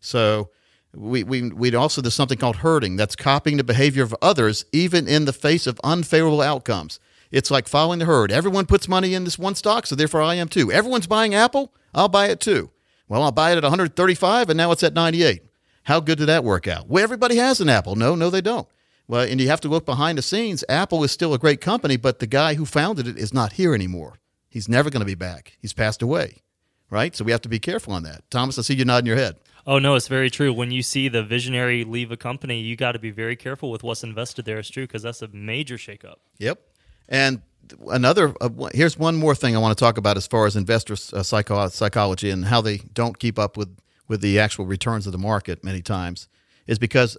[0.00, 0.50] So,
[0.94, 2.96] we, we, we also, there's something called herding.
[2.96, 6.98] That's copying the behavior of others, even in the face of unfavorable outcomes.
[7.30, 8.32] It's like following the herd.
[8.32, 10.72] Everyone puts money in this one stock, so therefore I am too.
[10.72, 12.70] Everyone's buying Apple, I'll buy it too.
[13.08, 15.42] Well, I'll buy it at 135 and now it's at 98.
[15.84, 16.88] How good did that work out?
[16.88, 17.94] Well, everybody has an Apple.
[17.94, 18.66] No, no, they don't.
[19.08, 20.64] Well, and you have to look behind the scenes.
[20.68, 23.74] Apple is still a great company, but the guy who founded it is not here
[23.74, 24.18] anymore.
[24.48, 25.56] He's never going to be back.
[25.60, 26.42] He's passed away,
[26.90, 27.14] right?
[27.14, 28.28] So we have to be careful on that.
[28.30, 29.36] Thomas, I see you nodding your head.
[29.66, 30.52] Oh no, it's very true.
[30.52, 33.82] When you see the visionary leave a company, you got to be very careful with
[33.82, 34.58] what's invested there.
[34.58, 36.16] It's true because that's a major shakeup.
[36.38, 36.60] Yep.
[37.08, 37.42] And
[37.88, 40.94] another uh, here's one more thing I want to talk about as far as investor
[40.94, 43.76] uh, psycho- psychology and how they don't keep up with
[44.08, 46.28] with the actual returns of the market many times
[46.68, 47.16] is because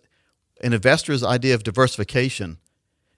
[0.62, 2.58] an investor's idea of diversification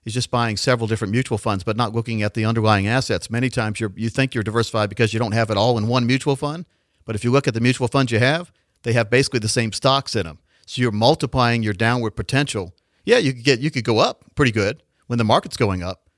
[0.04, 3.30] is just buying several different mutual funds but not looking at the underlying assets.
[3.30, 6.36] Many times you think you're diversified because you don't have it all in one mutual
[6.36, 6.66] fund,
[7.04, 9.72] but if you look at the mutual funds you have, they have basically the same
[9.72, 10.38] stocks in them.
[10.66, 12.74] So you're multiplying your downward potential.
[13.04, 16.08] Yeah, you could get you could go up pretty good when the market's going up,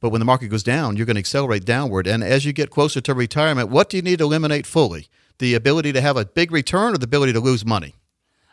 [0.00, 2.06] but when the market goes down, you're going to accelerate downward.
[2.06, 5.08] And as you get closer to retirement, what do you need to eliminate fully?
[5.38, 7.94] The ability to have a big return or the ability to lose money?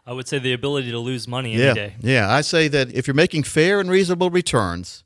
[0.10, 1.74] I would say the ability to lose money any yeah.
[1.76, 1.96] day.
[2.02, 5.04] Yeah, I say that if you're making fair and reasonable returns,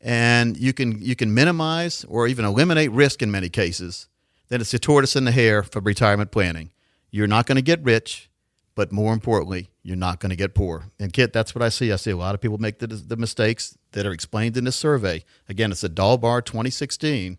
[0.00, 4.08] and you can you can minimize or even eliminate risk in many cases,
[4.48, 6.70] then it's the tortoise and the hare for retirement planning.
[7.10, 8.30] You're not going to get rich,
[8.74, 10.84] but more importantly, you're not going to get poor.
[10.98, 11.92] And Kit, that's what I see.
[11.92, 14.76] I see a lot of people make the, the mistakes that are explained in this
[14.76, 15.22] survey.
[15.50, 17.36] Again, it's a Dalbar 2016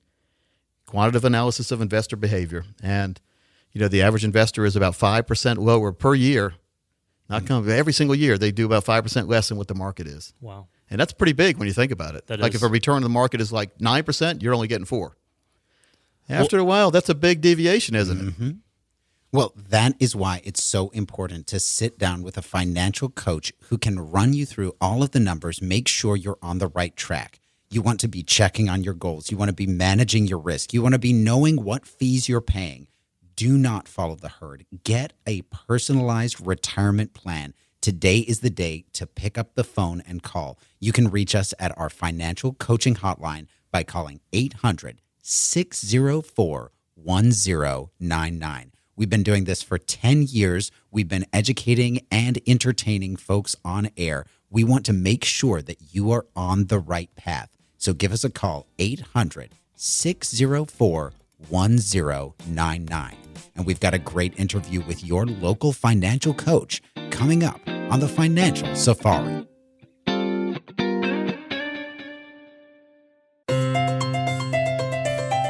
[0.86, 3.20] quantitative analysis of investor behavior, and
[3.72, 6.54] you know the average investor is about five percent lower per year.
[7.30, 10.08] Not come every single year they do about five percent less than what the market
[10.08, 10.34] is.
[10.40, 12.28] Wow, and that's pretty big when you think about it.
[12.28, 12.64] That like is.
[12.64, 15.18] if a return on the market is like nine percent, you're only getting four.
[16.30, 18.26] After a while, that's a big deviation, isn't it?
[18.26, 18.52] Mm-hmm.
[19.32, 23.78] Well, that is why it's so important to sit down with a financial coach who
[23.78, 27.40] can run you through all of the numbers, make sure you're on the right track.
[27.70, 29.30] You want to be checking on your goals.
[29.30, 30.74] You want to be managing your risk.
[30.74, 32.88] You want to be knowing what fees you're paying.
[33.38, 34.66] Do not follow the herd.
[34.84, 37.54] Get a personalized retirement plan.
[37.82, 40.58] Today is the day to pick up the phone and call.
[40.80, 48.72] You can reach us at our financial coaching hotline by calling 800 604 1099.
[48.96, 50.72] We've been doing this for 10 years.
[50.90, 54.26] We've been educating and entertaining folks on air.
[54.50, 57.56] We want to make sure that you are on the right path.
[57.78, 61.14] So give us a call, 800 604
[61.50, 63.27] 1099.
[63.56, 68.08] And we've got a great interview with your local financial coach coming up on the
[68.08, 69.48] Financial Safari.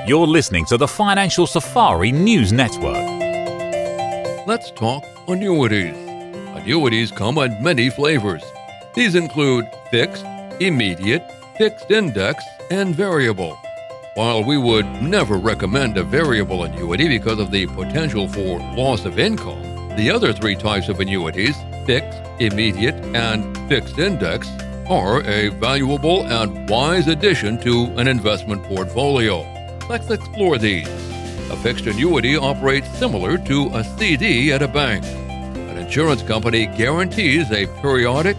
[0.07, 3.05] You're listening to the Financial Safari News Network.
[4.47, 5.97] let's talk annuities.
[6.55, 8.41] Annuities come in many flavors.
[8.95, 10.23] These include fixed,
[10.61, 13.59] immediate, fixed index, and variable.
[14.17, 19.19] While we would never recommend a variable annuity because of the potential for loss of
[19.19, 19.61] income,
[19.95, 24.49] the other three types of annuities, fixed, immediate, and fixed index,
[24.89, 29.41] are a valuable and wise addition to an investment portfolio.
[29.87, 30.87] Let's explore these.
[31.51, 35.05] A fixed annuity operates similar to a CD at a bank.
[35.05, 38.37] An insurance company guarantees a periodic,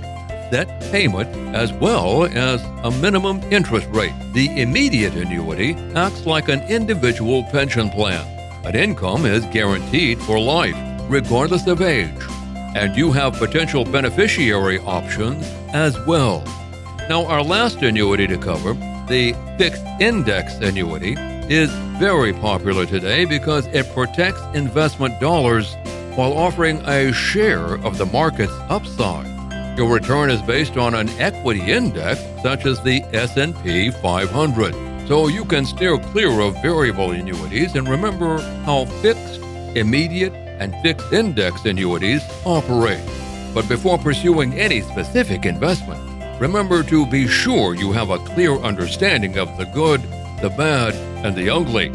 [0.50, 4.12] set payment as well as a minimum interest rate.
[4.32, 8.24] The immediate annuity acts like an individual pension plan.
[8.64, 10.76] An income is guaranteed for life,
[11.08, 12.14] regardless of age,
[12.76, 16.42] and you have potential beneficiary options as well.
[17.08, 18.74] Now, our last annuity to cover,
[19.06, 21.14] the fixed index annuity,
[21.48, 25.74] is very popular today because it protects investment dollars
[26.14, 29.37] while offering a share of the market's upside.
[29.78, 35.06] Your return is based on an equity index such as the S&P 500.
[35.06, 39.40] So you can steer clear of variable annuities and remember how fixed,
[39.76, 42.98] immediate, and fixed index annuities operate.
[43.54, 46.00] But before pursuing any specific investment,
[46.40, 50.02] remember to be sure you have a clear understanding of the good,
[50.42, 50.92] the bad,
[51.24, 51.92] and the ugly,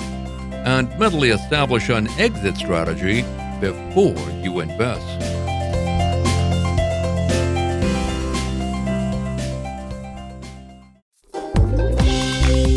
[0.63, 3.23] and mentally establish an exit strategy
[3.59, 5.52] before you invest.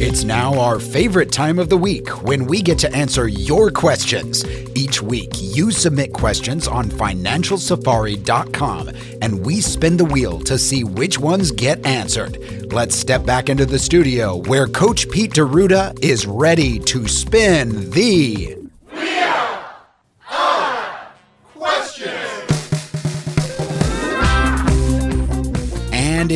[0.08, 4.44] It's now our favorite time of the week when we get to answer your questions.
[4.76, 8.90] Each week, you submit questions on financialsafari.com
[9.20, 12.72] and we spin the wheel to see which ones get answered.
[12.72, 18.65] Let's step back into the studio where Coach Pete D'Arruda is ready to spin the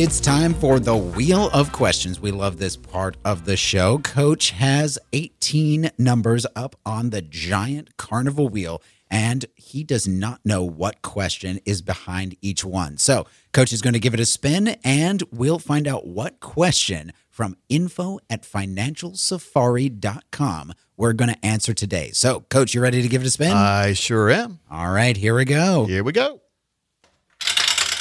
[0.01, 2.19] it's time for the Wheel of Questions.
[2.19, 3.99] We love this part of the show.
[3.99, 10.63] Coach has 18 numbers up on the giant carnival wheel, and he does not know
[10.63, 12.97] what question is behind each one.
[12.97, 17.13] So, Coach is going to give it a spin, and we'll find out what question
[17.29, 22.09] from info at financialsafari.com we're going to answer today.
[22.13, 23.51] So, Coach, you ready to give it a spin?
[23.51, 24.61] I sure am.
[24.71, 25.85] All right, here we go.
[25.85, 26.40] Here we go.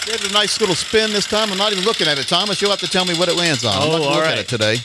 [0.07, 1.53] Gave it a nice little spin this time.
[1.53, 2.61] I'm not even looking at it, Thomas.
[2.61, 3.75] You'll have to tell me what it lands on.
[3.75, 4.33] I'm Oh, not gonna all look right.
[4.33, 4.77] at it today.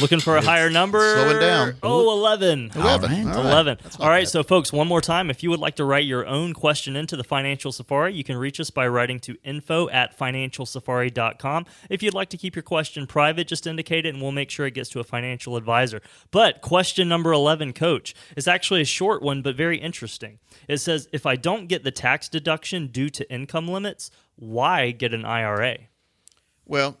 [0.00, 1.14] Looking for a higher number?
[1.14, 1.76] slowing down.
[1.80, 2.72] Oh, 11.
[2.74, 2.90] All right.
[2.92, 3.12] All right.
[3.22, 3.78] 11.
[3.80, 5.30] That's not All right, so folks, one more time.
[5.30, 8.36] If you would like to write your own question into the Financial Safari, you can
[8.36, 11.66] reach us by writing to info at financialsafari.com.
[11.88, 14.66] If you'd like to keep your question private, just indicate it and we'll make sure
[14.66, 16.02] it gets to a financial advisor.
[16.32, 20.40] But question number 11, coach, is actually a short one, but very interesting.
[20.66, 25.14] It says, if I don't get the tax deduction due to income limits, why get
[25.14, 25.78] an IRA?
[26.66, 26.96] Well,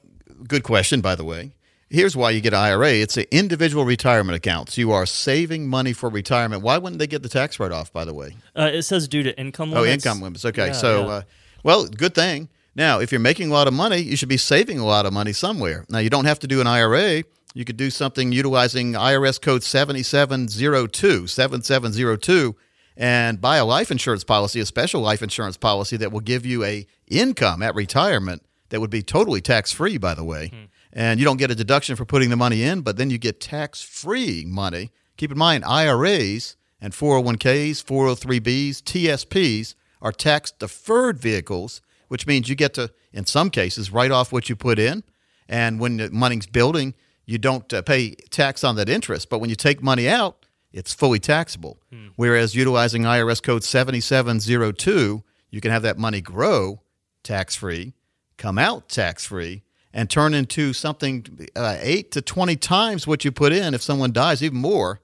[0.46, 1.54] good question, by the way.
[1.90, 2.90] Here's why you get an IRA.
[2.92, 4.70] It's an individual retirement account.
[4.70, 6.62] So you are saving money for retirement.
[6.62, 8.36] Why wouldn't they get the tax write off, by the way?
[8.56, 10.44] Uh, it says due to income Oh, income limits.
[10.44, 10.68] Okay.
[10.68, 11.08] Yeah, so, yeah.
[11.12, 11.22] Uh,
[11.62, 12.48] well, good thing.
[12.74, 15.12] Now, if you're making a lot of money, you should be saving a lot of
[15.12, 15.84] money somewhere.
[15.88, 17.22] Now, you don't have to do an IRA.
[17.54, 22.56] You could do something utilizing IRS code 7702, 7702,
[22.96, 26.62] and buy a life insurance policy, a special life insurance policy that will give you
[26.64, 30.50] a income at retirement that would be totally tax free, by the way.
[30.92, 33.40] And you don't get a deduction for putting the money in, but then you get
[33.40, 34.92] tax free money.
[35.16, 42.54] Keep in mind, IRAs and 401ks, 403bs, TSPs are tax deferred vehicles, which means you
[42.54, 45.02] get to, in some cases, write off what you put in.
[45.48, 46.94] And when the money's building,
[47.26, 49.30] you don't uh, pay tax on that interest.
[49.30, 50.43] But when you take money out,
[50.74, 51.78] it's fully taxable.
[52.16, 56.80] Whereas utilizing IRS code 7702, you can have that money grow
[57.22, 57.94] tax free,
[58.36, 63.30] come out tax free, and turn into something uh, eight to 20 times what you
[63.30, 65.00] put in if someone dies, even more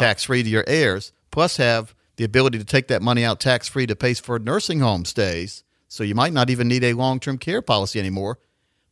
[0.00, 3.68] tax free to your heirs, plus have the ability to take that money out tax
[3.68, 5.62] free to pay for nursing home stays.
[5.86, 8.38] So you might not even need a long term care policy anymore.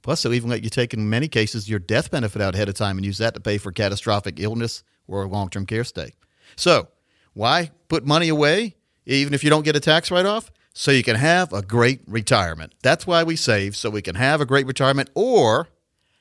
[0.02, 2.74] Plus, they'll even let you take, in many cases, your death benefit out ahead of
[2.74, 6.14] time and use that to pay for catastrophic illness or a long term care stay.
[6.56, 6.88] So,
[7.32, 10.50] why put money away, even if you don't get a tax write off?
[10.72, 12.74] So you can have a great retirement.
[12.82, 15.68] That's why we save, so we can have a great retirement or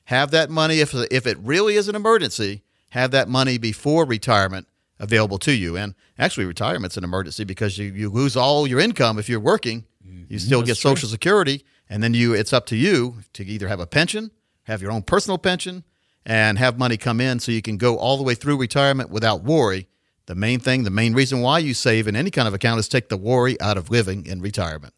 [0.05, 4.67] have that money, if, if it really is an emergency, have that money before retirement
[4.99, 5.77] available to you.
[5.77, 9.85] And actually, retirement's an emergency because you, you lose all your income if you're working.
[10.03, 10.37] You mm-hmm.
[10.37, 13.87] still get Social Security, and then you it's up to you to either have a
[13.87, 14.31] pension,
[14.63, 15.83] have your own personal pension,
[16.25, 19.43] and have money come in so you can go all the way through retirement without
[19.43, 19.87] worry
[20.27, 22.87] The main thing, the main reason why you save in any kind of account is
[22.87, 24.93] take the worry out of living in retirement.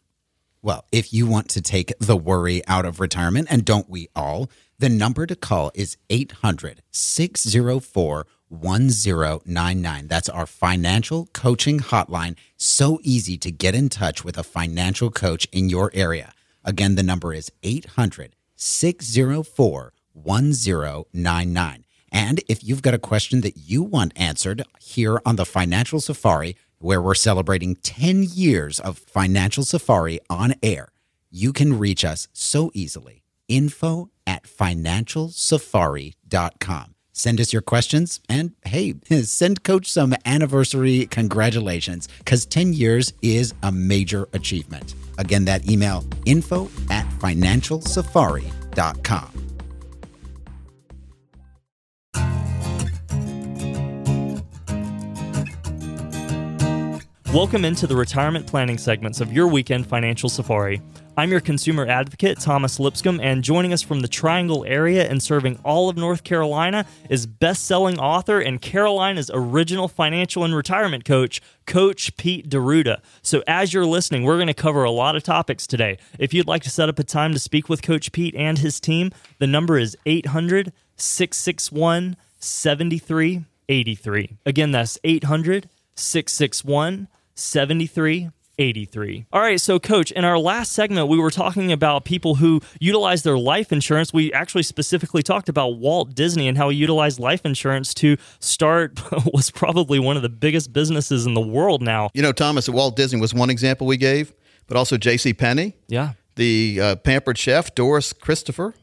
[0.62, 4.50] Well, if you want to take the worry out of retirement, and don't we all,
[4.78, 10.08] the number to call is 800 604 1099.
[10.08, 12.36] That's our financial coaching hotline.
[12.58, 16.34] So easy to get in touch with a financial coach in your area.
[16.66, 21.86] Again, the number is 800 604 1099.
[22.12, 26.56] And if you've got a question that you want answered here on the Financial Safari,
[26.80, 30.90] where we're celebrating 10 years of Financial Safari on air,
[31.30, 33.24] you can reach us so easily.
[33.48, 36.96] Info at financialsafari.com.
[37.14, 43.54] Send us your questions and hey, send Coach some anniversary congratulations because 10 years is
[43.64, 44.96] a major achievement.
[45.18, 49.51] Again, that email info at financialsafari.com.
[57.34, 60.82] Welcome into the retirement planning segments of your weekend financial safari.
[61.16, 65.58] I'm your consumer advocate, Thomas Lipscomb, and joining us from the Triangle area and serving
[65.64, 71.42] all of North Carolina is best selling author and Carolina's original financial and retirement coach,
[71.66, 73.00] Coach Pete D'Arruda.
[73.22, 76.00] So, as you're listening, we're going to cover a lot of topics today.
[76.20, 78.82] If you'd like to set up a time to speak with Coach Pete and his
[78.82, 79.10] team,
[79.40, 84.38] the number is 800 661 7383.
[84.46, 89.26] Again, that's 800 661 7383.
[89.34, 93.24] All right, so coach, in our last segment, we were talking about people who utilize
[93.24, 94.14] their life insurance.
[94.14, 99.00] We actually specifically talked about Walt Disney and how he utilized life insurance to start
[99.34, 102.10] was probably one of the biggest businesses in the world now.
[102.14, 104.34] You know, Thomas, Walt Disney was one example we gave,
[104.68, 105.34] but also J.C.
[105.34, 106.14] Penney, Yeah.
[106.36, 108.76] the uh, pampered chef Doris Christopher,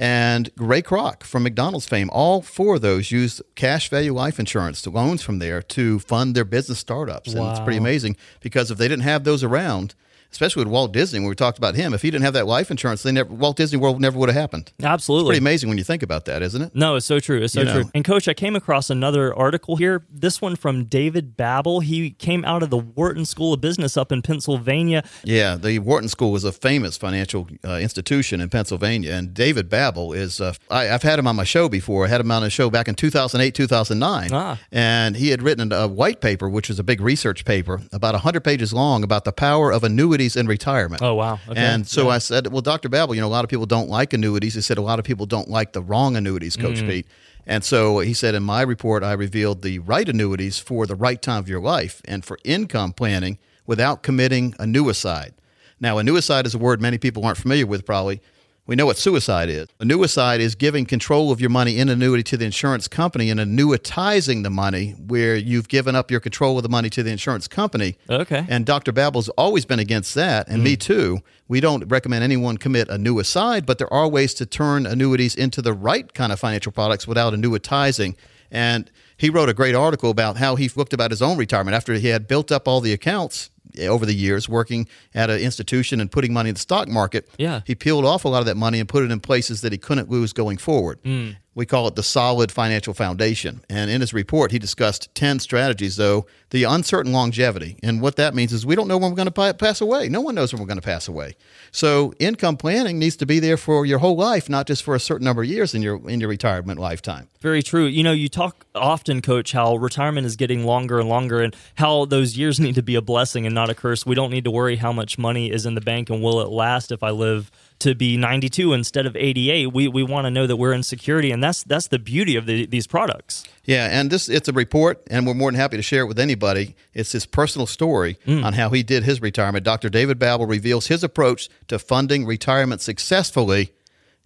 [0.00, 2.08] and Ray Kroc from McDonald's fame.
[2.12, 6.36] All four of those used cash value life insurance, the loans from there, to fund
[6.36, 7.34] their business startups.
[7.34, 9.96] And it's pretty amazing because if they didn't have those around,
[10.30, 12.70] especially with Walt Disney, when we talked about him, if he didn't have that life
[12.70, 14.72] insurance, they never Walt Disney World never would have happened.
[14.82, 15.30] Absolutely.
[15.30, 16.74] Pretty amazing when you think about that, isn't it?
[16.74, 17.42] No, it's so true.
[17.42, 17.72] It's so You know.
[17.82, 17.90] true.
[17.94, 20.04] And coach, I came across another article here.
[20.10, 21.82] This one from David Babbel.
[21.82, 25.02] He came out of the Wharton School of Business up in Pennsylvania.
[25.24, 30.14] Yeah, the Wharton School is a famous financial uh, institution in Pennsylvania, and David Babbel
[30.16, 30.40] is.
[30.40, 32.04] Uh, I, I've had him on my show before.
[32.04, 34.58] I had him on a show back in 2008, 2009, Ah.
[34.72, 38.40] and he had written a white paper, which is a big research paper, about 100
[38.42, 39.82] pages long, about the power of
[40.18, 41.02] annuities in retirement.
[41.02, 41.38] Oh, wow.
[41.48, 41.60] Okay.
[41.60, 42.88] And so I said, well, Dr.
[42.88, 44.54] Babbel, you know, a lot of people don't like annuities.
[44.54, 46.88] He said a lot of people don't like the wrong annuities, Coach Mm.
[46.88, 47.06] Pete.
[47.46, 51.20] And so he said, in my report, I revealed the right annuities for the right
[51.20, 55.32] time of your life and for income planning without committing a annuicide.
[55.80, 58.20] Now, annuicide is a word many people aren't familiar with, probably.
[58.68, 59.66] We know what suicide is.
[59.80, 64.42] Annuicide is giving control of your money in annuity to the insurance company and annuitizing
[64.42, 67.96] the money where you've given up your control of the money to the insurance company.
[68.10, 68.44] Okay.
[68.46, 68.92] And Dr.
[68.92, 70.80] Babbel's always been against that, and me mm.
[70.80, 71.20] too.
[71.48, 75.62] We don't recommend anyone commit a annuicide, but there are ways to turn annuities into
[75.62, 78.16] the right kind of financial products without annuitizing.
[78.50, 81.94] And he wrote a great article about how he looked about his own retirement after
[81.94, 83.48] he had built up all the accounts
[83.86, 87.28] over the years working at an institution and putting money in the stock market.
[87.38, 87.60] Yeah.
[87.66, 89.78] He peeled off a lot of that money and put it in places that he
[89.78, 91.02] couldn't lose going forward.
[91.02, 91.36] Mm.
[91.58, 93.62] We call it the solid financial foundation.
[93.68, 97.80] And in his report, he discussed 10 strategies, though, the uncertain longevity.
[97.82, 100.08] And what that means is we don't know when we're going to pass away.
[100.08, 101.34] No one knows when we're going to pass away.
[101.72, 105.00] So income planning needs to be there for your whole life, not just for a
[105.00, 107.28] certain number of years in your in your retirement lifetime.
[107.40, 107.86] Very true.
[107.86, 112.04] You know, you talk often, coach, how retirement is getting longer and longer and how
[112.04, 114.06] those years need to be a blessing and not a curse.
[114.06, 116.50] We don't need to worry how much money is in the bank and will it
[116.50, 117.50] last if I live
[117.80, 119.72] to be 92 instead of 88.
[119.72, 122.46] We, we want to know that we're in security, and that's that's the beauty of
[122.46, 123.44] the, these products.
[123.64, 126.18] Yeah, and this it's a report, and we're more than happy to share it with
[126.18, 126.74] anybody.
[126.94, 128.44] It's his personal story mm.
[128.44, 129.64] on how he did his retirement.
[129.64, 129.88] Dr.
[129.88, 133.72] David Babbel reveals his approach to funding retirement successfully.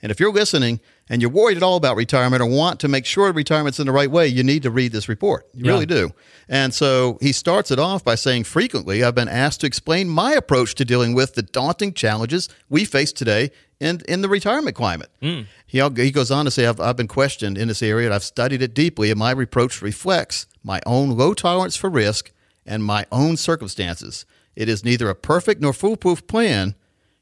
[0.00, 0.80] And if you're listening
[1.12, 3.92] and you're worried at all about retirement or want to make sure retirement's in the
[3.92, 5.46] right way, you need to read this report.
[5.52, 5.72] You Yeah.
[5.72, 6.10] really do.
[6.48, 10.32] And so he starts it off by saying, frequently, I've been asked to explain my
[10.32, 15.10] approach to dealing with the daunting challenges we face today in, in the retirement climate.
[15.20, 15.44] Mm.
[15.66, 18.24] He, he goes on to say, I've, I've been questioned in this area and I've
[18.24, 22.32] studied it deeply, and my approach reflects my own low tolerance for risk
[22.64, 24.24] and my own circumstances.
[24.56, 26.74] It is neither a perfect nor foolproof plan,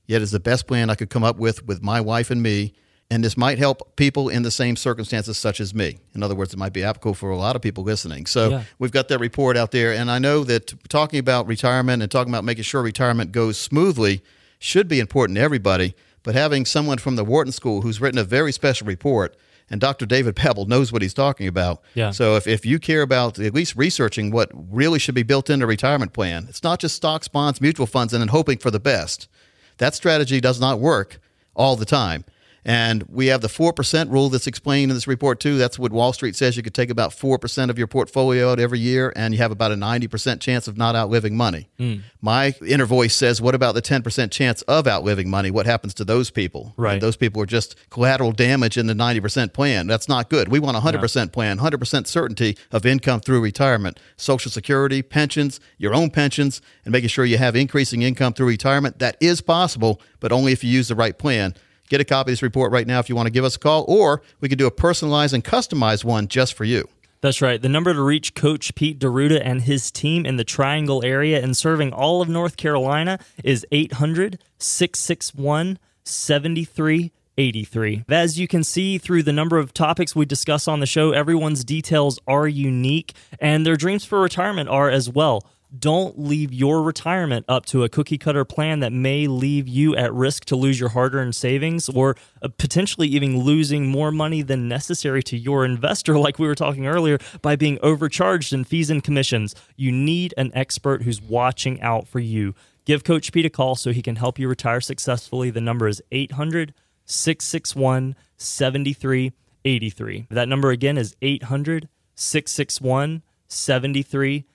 [0.07, 2.73] yet is the best plan I could come up with with my wife and me.
[3.13, 5.99] And this might help people in the same circumstances, such as me.
[6.15, 8.27] In other words, it might be applicable for a lot of people listening.
[8.27, 8.63] So Yeah.
[8.79, 9.93] we've got that report out there.
[9.93, 14.23] And I know that talking about retirement and talking about making sure retirement goes smoothly
[14.61, 15.95] should be important to everybody.
[16.23, 19.37] But having someone from the Wharton School who's written a very special report
[19.73, 20.05] And Dr.
[20.05, 21.81] David Babbel knows what he's talking about.
[21.95, 22.11] Yeah.
[22.11, 25.65] So if, if you care about at least researching what really should be built into
[25.65, 28.81] a retirement plan, it's not just stocks, bonds, mutual funds, and then hoping for the
[28.81, 29.29] best.
[29.79, 31.21] That strategy does not work
[31.55, 32.25] all the time.
[32.65, 35.57] And we have the 4% rule that's explained in this report, too.
[35.57, 36.57] That's what Wall Street says.
[36.57, 39.73] You could take about 4% of your portfolio out every year, and you have about
[39.73, 41.69] a 90% chance of not outliving money.
[41.79, 42.03] Mm.
[42.21, 45.51] My inner voice says, what about the 10% chance of outliving money?
[45.51, 46.75] What happens to those people?
[46.77, 46.95] Right.
[46.95, 49.87] And those people are just collateral damage in the 90% plan.
[49.87, 50.49] That's not good.
[50.49, 55.95] We want a 100% plan, 100% certainty of income through retirement, Social Security, pensions, your
[55.95, 58.99] own pensions, and making sure you have increasing income through retirement.
[58.99, 61.55] That is possible, but only if you use the right plan.
[61.91, 63.59] Get a copy of this report right now if you want to give us a
[63.59, 66.89] call, or we could do a personalized and customized one just for you.
[67.21, 67.61] That's right.
[67.61, 71.57] The number to reach Coach Pete D'Arruda and his team in the Triangle area and
[71.57, 78.05] serving all of North Carolina is 800 661 7383.
[78.09, 81.65] As you can see through the number of topics we discuss on the show, everyone's
[81.65, 85.45] details are unique and their dreams for retirement are as well.
[85.79, 90.13] Don't leave your retirement up to a cookie cutter plan that may leave you at
[90.13, 94.67] risk to lose your hard earned savings or uh, potentially even losing more money than
[94.67, 99.05] necessary to your investor, like we were talking earlier, by being overcharged in fees and
[99.05, 99.55] commissions.
[99.77, 102.55] You need an expert who's watching out for you.
[102.85, 105.51] Give Coach Pete a call so he can help you retire successfully.
[105.51, 110.27] The number is 800 661 7383.
[110.31, 114.47] That number again is 800 661 7383.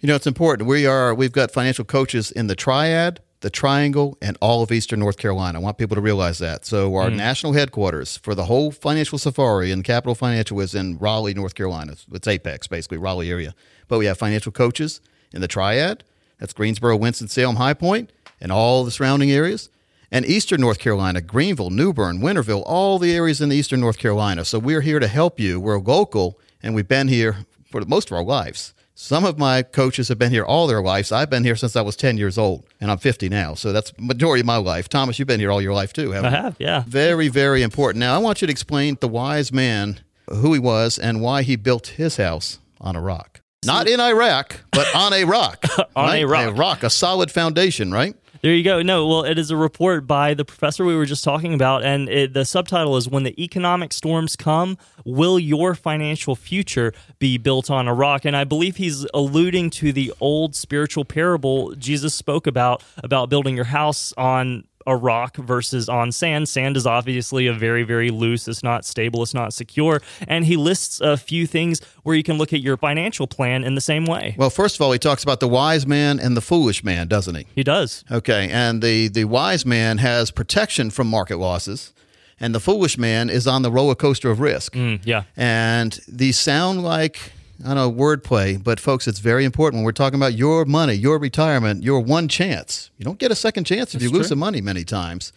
[0.00, 0.68] You know, it's important.
[0.68, 5.00] We are we've got financial coaches in the Triad, the Triangle, and all of Eastern
[5.00, 5.58] North Carolina.
[5.58, 6.64] I want people to realize that.
[6.64, 7.16] So our mm.
[7.16, 11.96] national headquarters for the whole financial safari and Capital Financial is in Raleigh, North Carolina.
[12.12, 13.54] It's Apex, basically Raleigh area.
[13.88, 15.00] But we have financial coaches
[15.32, 16.04] in the Triad.
[16.38, 18.10] That's Greensboro, Winston, Salem, High Point,
[18.40, 19.70] and all the surrounding areas.
[20.10, 23.98] And Eastern North Carolina, Greenville, New Bern, Winterville, all the areas in the Eastern North
[23.98, 24.44] Carolina.
[24.44, 25.58] So we're here to help you.
[25.58, 27.38] We're local, and we've been here
[27.70, 28.72] for most of our lives.
[28.98, 31.12] Some of my coaches have been here all their lives.
[31.12, 33.52] I've been here since I was 10 years old, and I'm 50 now.
[33.52, 34.88] So that's majority of my life.
[34.88, 36.42] Thomas, you've been here all your life too, haven't I you?
[36.44, 36.82] have, yeah.
[36.86, 38.00] Very, very important.
[38.00, 41.56] Now, I want you to explain the wise man, who he was, and why he
[41.56, 43.42] built his house on a rock.
[43.66, 45.62] Not in Iraq, but on a rock.
[45.94, 46.46] On a rock.
[46.48, 48.16] A rock, a solid foundation, right?
[48.46, 48.80] There you go.
[48.80, 52.08] No, well, it is a report by the professor we were just talking about, and
[52.08, 57.72] it, the subtitle is When the Economic Storms Come, Will Your Financial Future Be Built
[57.72, 58.24] on a Rock?
[58.24, 63.56] And I believe he's alluding to the old spiritual parable Jesus spoke about, about building
[63.56, 66.48] your house on a rock versus on sand.
[66.48, 70.00] Sand is obviously a very, very loose, it's not stable, it's not secure.
[70.28, 73.74] And he lists a few things where you can look at your financial plan in
[73.74, 74.34] the same way.
[74.38, 77.34] Well, first of all, he talks about the wise man and the foolish man, doesn't
[77.34, 77.46] he?
[77.54, 78.04] He does.
[78.10, 81.92] Okay, and the the wise man has protection from market losses,
[82.38, 84.74] and the foolish man is on the roller coaster of risk.
[84.74, 85.24] Mm, yeah.
[85.36, 87.32] And these sound like
[87.64, 90.94] I don't know wordplay, but folks, it's very important when we're talking about your money,
[90.94, 92.90] your retirement, your one chance.
[92.98, 94.30] You don't get a second chance if you lose true.
[94.30, 95.32] the money many times.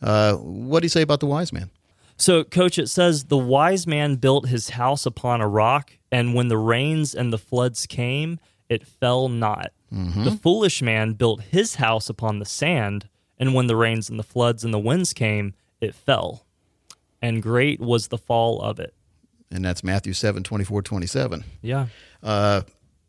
[0.00, 1.70] Uh, what do you say about the wise man?
[2.16, 6.48] So, coach, it says the wise man built his house upon a rock, and when
[6.48, 9.72] the rains and the floods came, it fell not.
[10.24, 13.08] The foolish man built his house upon the sand,
[13.38, 16.46] and when the rains and the floods and the winds came, it fell.
[17.22, 18.92] And great was the fall of it.
[19.50, 21.44] And that's Matthew 7, 24, 27.
[21.62, 21.86] Yeah.
[22.22, 22.62] Uh,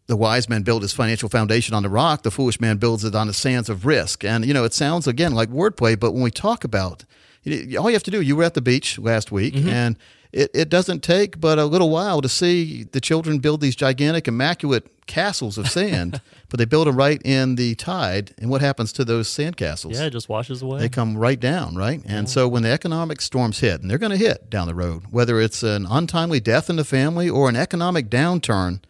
[0.08, 2.22] the wise man built his financial foundation on the rock.
[2.22, 4.24] The foolish man builds it on the sands of risk.
[4.24, 7.04] And, you know, it sounds, again, like wordplay, but when we talk about
[7.48, 9.98] all you have to do, you were at the beach last week, and
[10.36, 14.28] it, it doesn't take but a little while to see the children build these gigantic,
[14.28, 16.20] immaculate castles of sand,
[16.50, 18.36] but they build them right in the tide.
[18.38, 19.98] And what happens to those sand castles?
[19.98, 20.80] Yeah, it just washes away.
[20.80, 22.02] They come right down, right?
[22.06, 25.04] And so when the economic storms hit, and they're going to hit down the road,
[25.10, 28.82] whether it's an untimely death in the family or an economic downturn,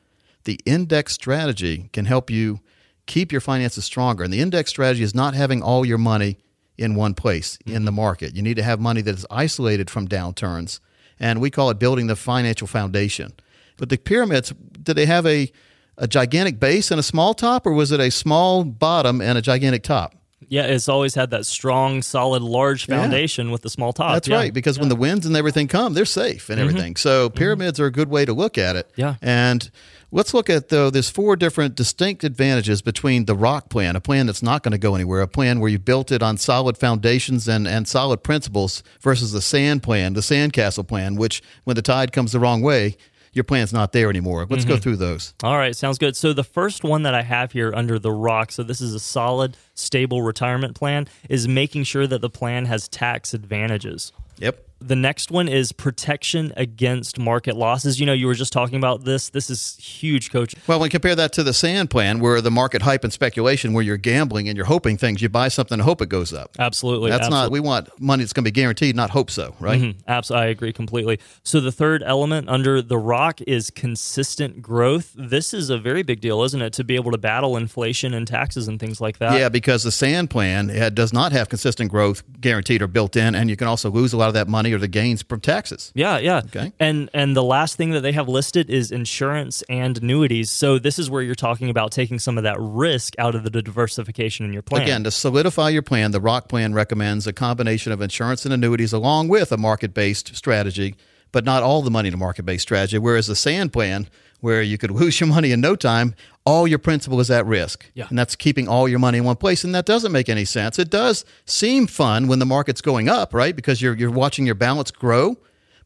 [0.46, 2.60] the index strategy can help you
[3.06, 4.24] keep your finances stronger.
[4.24, 6.39] And the index strategy is not having all your money
[6.76, 7.98] in one place in the mm-hmm.
[7.98, 8.36] market.
[8.36, 10.80] You need to have money that is isolated from downturns.
[11.20, 13.34] And we call it building the financial foundation.
[13.78, 14.53] But the pyramids,
[14.84, 15.51] did they have a,
[15.97, 19.41] a gigantic base and a small top, or was it a small bottom and a
[19.41, 20.16] gigantic top?
[20.48, 23.02] Yeah, it's always had that strong, solid, large Yeah.
[23.02, 24.14] foundation with the small top.
[24.14, 24.36] That's Yeah.
[24.38, 26.70] right, because when the winds and everything come, they're safe and mm-hmm.
[26.70, 26.96] everything.
[26.96, 27.38] So mm-hmm.
[27.38, 28.92] pyramids are a good way to look at it.
[28.96, 29.16] Yeah.
[29.22, 29.70] And
[30.12, 34.26] let's look at though there's four different distinct advantages between the rock plan, a plan
[34.26, 37.48] that's not going to go anywhere, a plan where you built it on solid foundations
[37.48, 42.12] and, and solid principles versus the sand plan, the sandcastle plan, which when the tide
[42.12, 42.98] comes the wrong way,
[43.36, 44.48] your plan's not there anymore.
[44.50, 44.82] Let's go mm-hmm.
[44.82, 45.34] through those.
[45.44, 46.16] All right, sounds good.
[46.16, 49.00] So the first one that I have here under the rock, so this is a
[49.00, 54.14] solid stable retirement plan is making sure that the plan has tax advantages.
[54.38, 54.66] Yep.
[54.80, 58.00] The next one is protection against market losses.
[58.00, 59.30] You know, you were just talking about this.
[59.30, 60.54] This is huge, coach.
[60.68, 63.74] Well, when you compare that to the sand plan, where the market hype and speculation,
[63.74, 66.52] where you're gambling and you're hoping things, you buy something and hope it goes up.
[66.60, 67.10] Absolutely.
[67.10, 67.46] That's absolutely.
[67.46, 69.82] not, we want money that's going to be guaranteed, not hope so, right?
[69.82, 70.00] Mm-hmm.
[70.08, 70.48] Absolutely.
[70.48, 71.20] I agree completely.
[71.44, 75.14] So, the third element under the rock is consistent growth.
[75.16, 76.74] This is a very big deal, isn't it?
[76.74, 79.40] To be able to battle inflation and taxes and things like that.
[79.40, 83.36] Yeah, because the sand plan it does not have consistent growth guaranteed or built in,
[83.36, 85.91] and you can also lose a lot of that money or the gains from taxes.
[85.95, 86.41] Yeah, yeah.
[86.45, 86.72] Okay.
[86.80, 90.49] And and the last thing that they have listed is insurance and annuities.
[90.49, 93.61] So this is where you're talking about taking some of that risk out of the
[93.61, 94.82] diversification in your plan.
[94.84, 98.93] Again, to solidify your plan, the Rock Plan recommends a combination of insurance and annuities
[98.93, 100.95] along with a market based strategy,
[101.36, 102.98] but not all the money in a market based strategy.
[102.98, 104.08] Whereas the Sand Plan,
[104.40, 106.16] where you could lose your money in no time,
[106.46, 107.92] all your principal is at risk.
[107.94, 108.06] Yeah.
[108.08, 109.66] And that's keeping all your money in one place.
[109.66, 110.80] And that doesn't make any sense.
[110.80, 113.54] It does seem fun when the market's going up, right?
[113.54, 115.36] Because you're, you're watching your balance grow.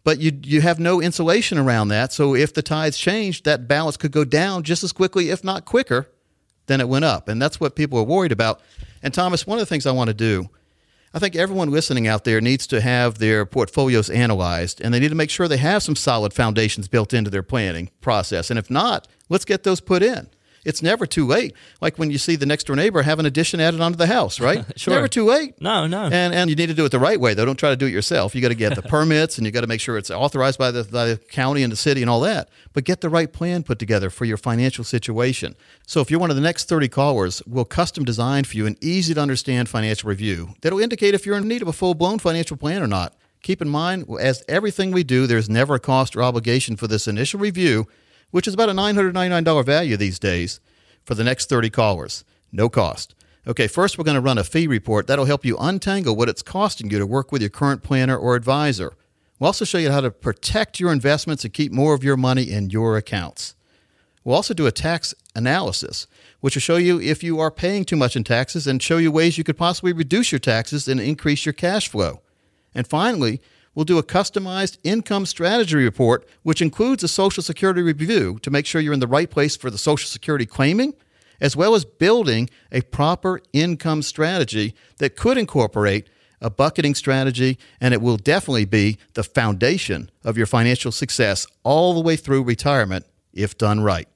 [0.04, 2.14] But you you have no insulation around that.
[2.14, 5.66] So if the tides change, that balance could go down just as quickly, if not
[5.66, 6.08] quicker,
[6.68, 7.28] than it went up.
[7.28, 8.62] And that's what people are worried about.
[9.02, 10.52] And Thomas, one of the things I want to do,
[11.14, 15.10] I think everyone listening out there needs to have their portfolios analyzed and they need
[15.10, 18.52] to make sure they have some solid foundations built into their planning process.
[18.52, 20.30] And if not, let's get those put in.
[20.66, 21.54] It's never too late.
[21.82, 24.40] Like when you see the next door neighbor have an addition added onto the house,
[24.42, 24.66] right?
[24.80, 24.94] Sure.
[24.94, 25.62] Never too late.
[25.62, 26.04] No, no.
[26.04, 27.46] And and you need to do it the right way though.
[27.46, 28.36] Don't try to do it yourself.
[28.36, 30.72] You got to get the permits and you got to make sure it's authorized by
[30.72, 32.50] the, by the county and the city and all that.
[32.74, 35.56] But get the right plan put together for your financial situation.
[35.88, 38.78] So if you're one of the next 30 callers, we'll custom design for you an
[38.82, 42.20] easy to understand financial review that'll indicate if you're in need of a full blown
[42.20, 43.16] financial plan or not.
[43.42, 47.08] Keep in mind, as everything we do, there's never a cost or obligation for this
[47.08, 47.88] initial review,
[48.32, 50.60] which is about a $999 value these days
[51.06, 52.24] for the next 30 callers.
[52.52, 53.16] No cost.
[53.48, 55.08] Okay, first we're going to run a fee report.
[55.08, 58.36] That'll help you untangle what it's costing you to work with your current planner or
[58.36, 58.94] advisor.
[59.40, 62.44] We'll also show you how to protect your investments and keep more of your money
[62.44, 63.56] in your accounts.
[64.24, 66.06] We'll also do a tax analysis,
[66.42, 69.12] which will show you if you are paying too much in taxes and show you
[69.12, 72.22] ways you could possibly reduce your taxes and increase your cash flow.
[72.76, 73.42] And finally,
[73.80, 78.66] we'll do a customized income strategy report, which includes a Social Security review to make
[78.66, 80.94] sure you're in the right place for the Social Security claiming,
[81.40, 86.10] as well as building a proper income strategy that could incorporate
[86.42, 91.94] a bucketing strategy, and it will definitely be the foundation of your financial success all
[91.94, 94.10] the way through retirement if done right.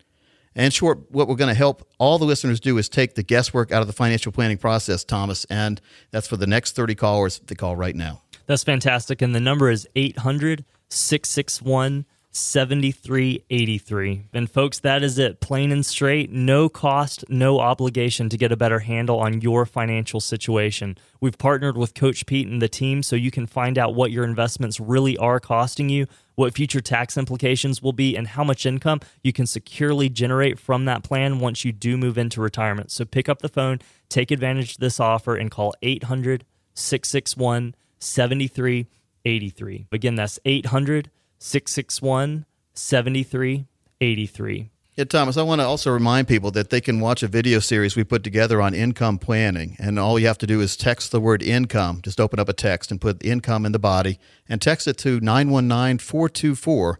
[0.53, 3.71] And short, what we're going to help all the listeners do is take the guesswork
[3.71, 5.79] out of the financial planning process, Thomas, and
[6.11, 8.23] that's for the next 30 callers to call right now.
[8.45, 9.21] That's fantastic.
[9.21, 14.23] And the number is 800 661 7383.
[14.33, 15.39] And folks, that is it.
[15.39, 20.19] Plain and straight, no cost, no obligation to get a better handle on your financial
[20.19, 20.97] situation.
[21.21, 24.23] We've partnered with Coach Pete and the team so you can find out what your
[24.23, 29.01] investments really are costing you, what future tax implications will be, and how much income
[29.23, 32.91] you can securely generate from that plan once you do move into retirement.
[32.91, 33.77] So pick up the phone,
[34.09, 39.87] take advantage of this offer, and call 800 661 7383.
[39.91, 44.69] Again, that's 800 661 7383.
[44.95, 47.95] Yeah, Thomas, I want to also remind people that they can watch a video series
[47.95, 49.75] we put together on income planning.
[49.79, 52.01] And all you have to do is text the word income.
[52.03, 55.19] Just open up a text and put income in the body and text it to
[55.19, 56.99] 919 424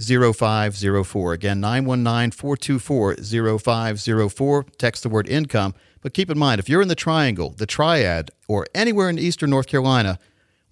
[0.00, 1.32] 0504.
[1.34, 4.62] Again, 919 424 0504.
[4.78, 5.74] Text the word income.
[6.00, 9.50] But keep in mind, if you're in the triangle, the triad, or anywhere in eastern
[9.50, 10.18] North Carolina,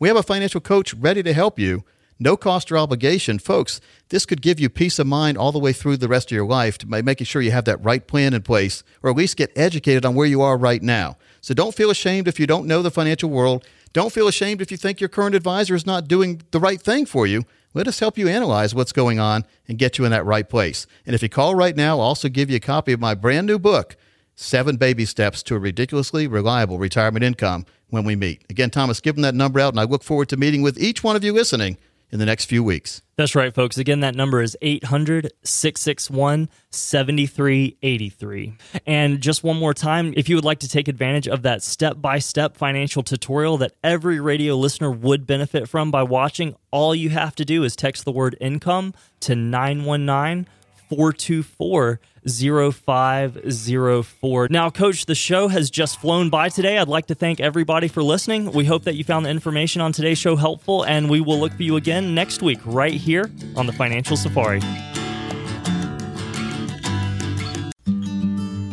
[0.03, 1.85] we have a financial coach ready to help you.
[2.19, 3.39] No cost or obligation.
[3.39, 6.35] Folks, this could give you peace of mind all the way through the rest of
[6.35, 9.37] your life by making sure you have that right plan in place or at least
[9.37, 11.19] get educated on where you are right now.
[11.41, 13.65] So don't feel ashamed if you don't know the financial world.
[13.93, 17.07] Don't feel ashamed if you think your current advisor is not doing the right thing
[17.07, 17.45] for you.
[17.73, 20.85] Let us help you analyze what's going on and get you in that right place.
[21.07, 23.47] And if you call right now, I'll also give you a copy of my brand
[23.47, 23.95] new book,
[24.35, 28.43] Seven Baby Steps to a Ridiculously Reliable Retirement Income, when we meet.
[28.49, 31.05] Again, Thomas, give them that number out, and I look forward to meeting with each
[31.05, 31.77] one of you listening
[32.11, 33.03] in the next few weeks.
[33.17, 33.77] That's right, folks.
[33.77, 38.55] Again, that number is 800 661 7383.
[38.87, 42.01] And just one more time, if you would like to take advantage of that step
[42.01, 47.11] by step financial tutorial that every radio listener would benefit from by watching, all you
[47.11, 50.47] have to do is text the word income to 919
[50.89, 54.49] 424 0504.
[54.51, 56.79] Now, Coach, the show has just flown by today.
[56.79, 58.51] I'd like to thank everybody for listening.
[58.53, 61.53] We hope that you found the information on today's show helpful, and we will look
[61.53, 64.61] for you again next week right here on the Financial Safari.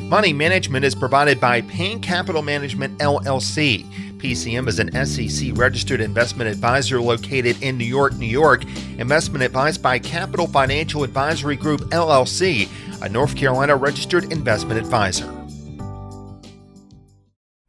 [0.10, 3.86] Money management is provided by Payne Capital Management LLC.
[4.20, 8.66] PCM is an SEC registered investment advisor located in New York, New York.
[8.98, 12.68] Investment advised by Capital Financial Advisory Group LLC,
[13.02, 15.39] a North Carolina registered investment advisor.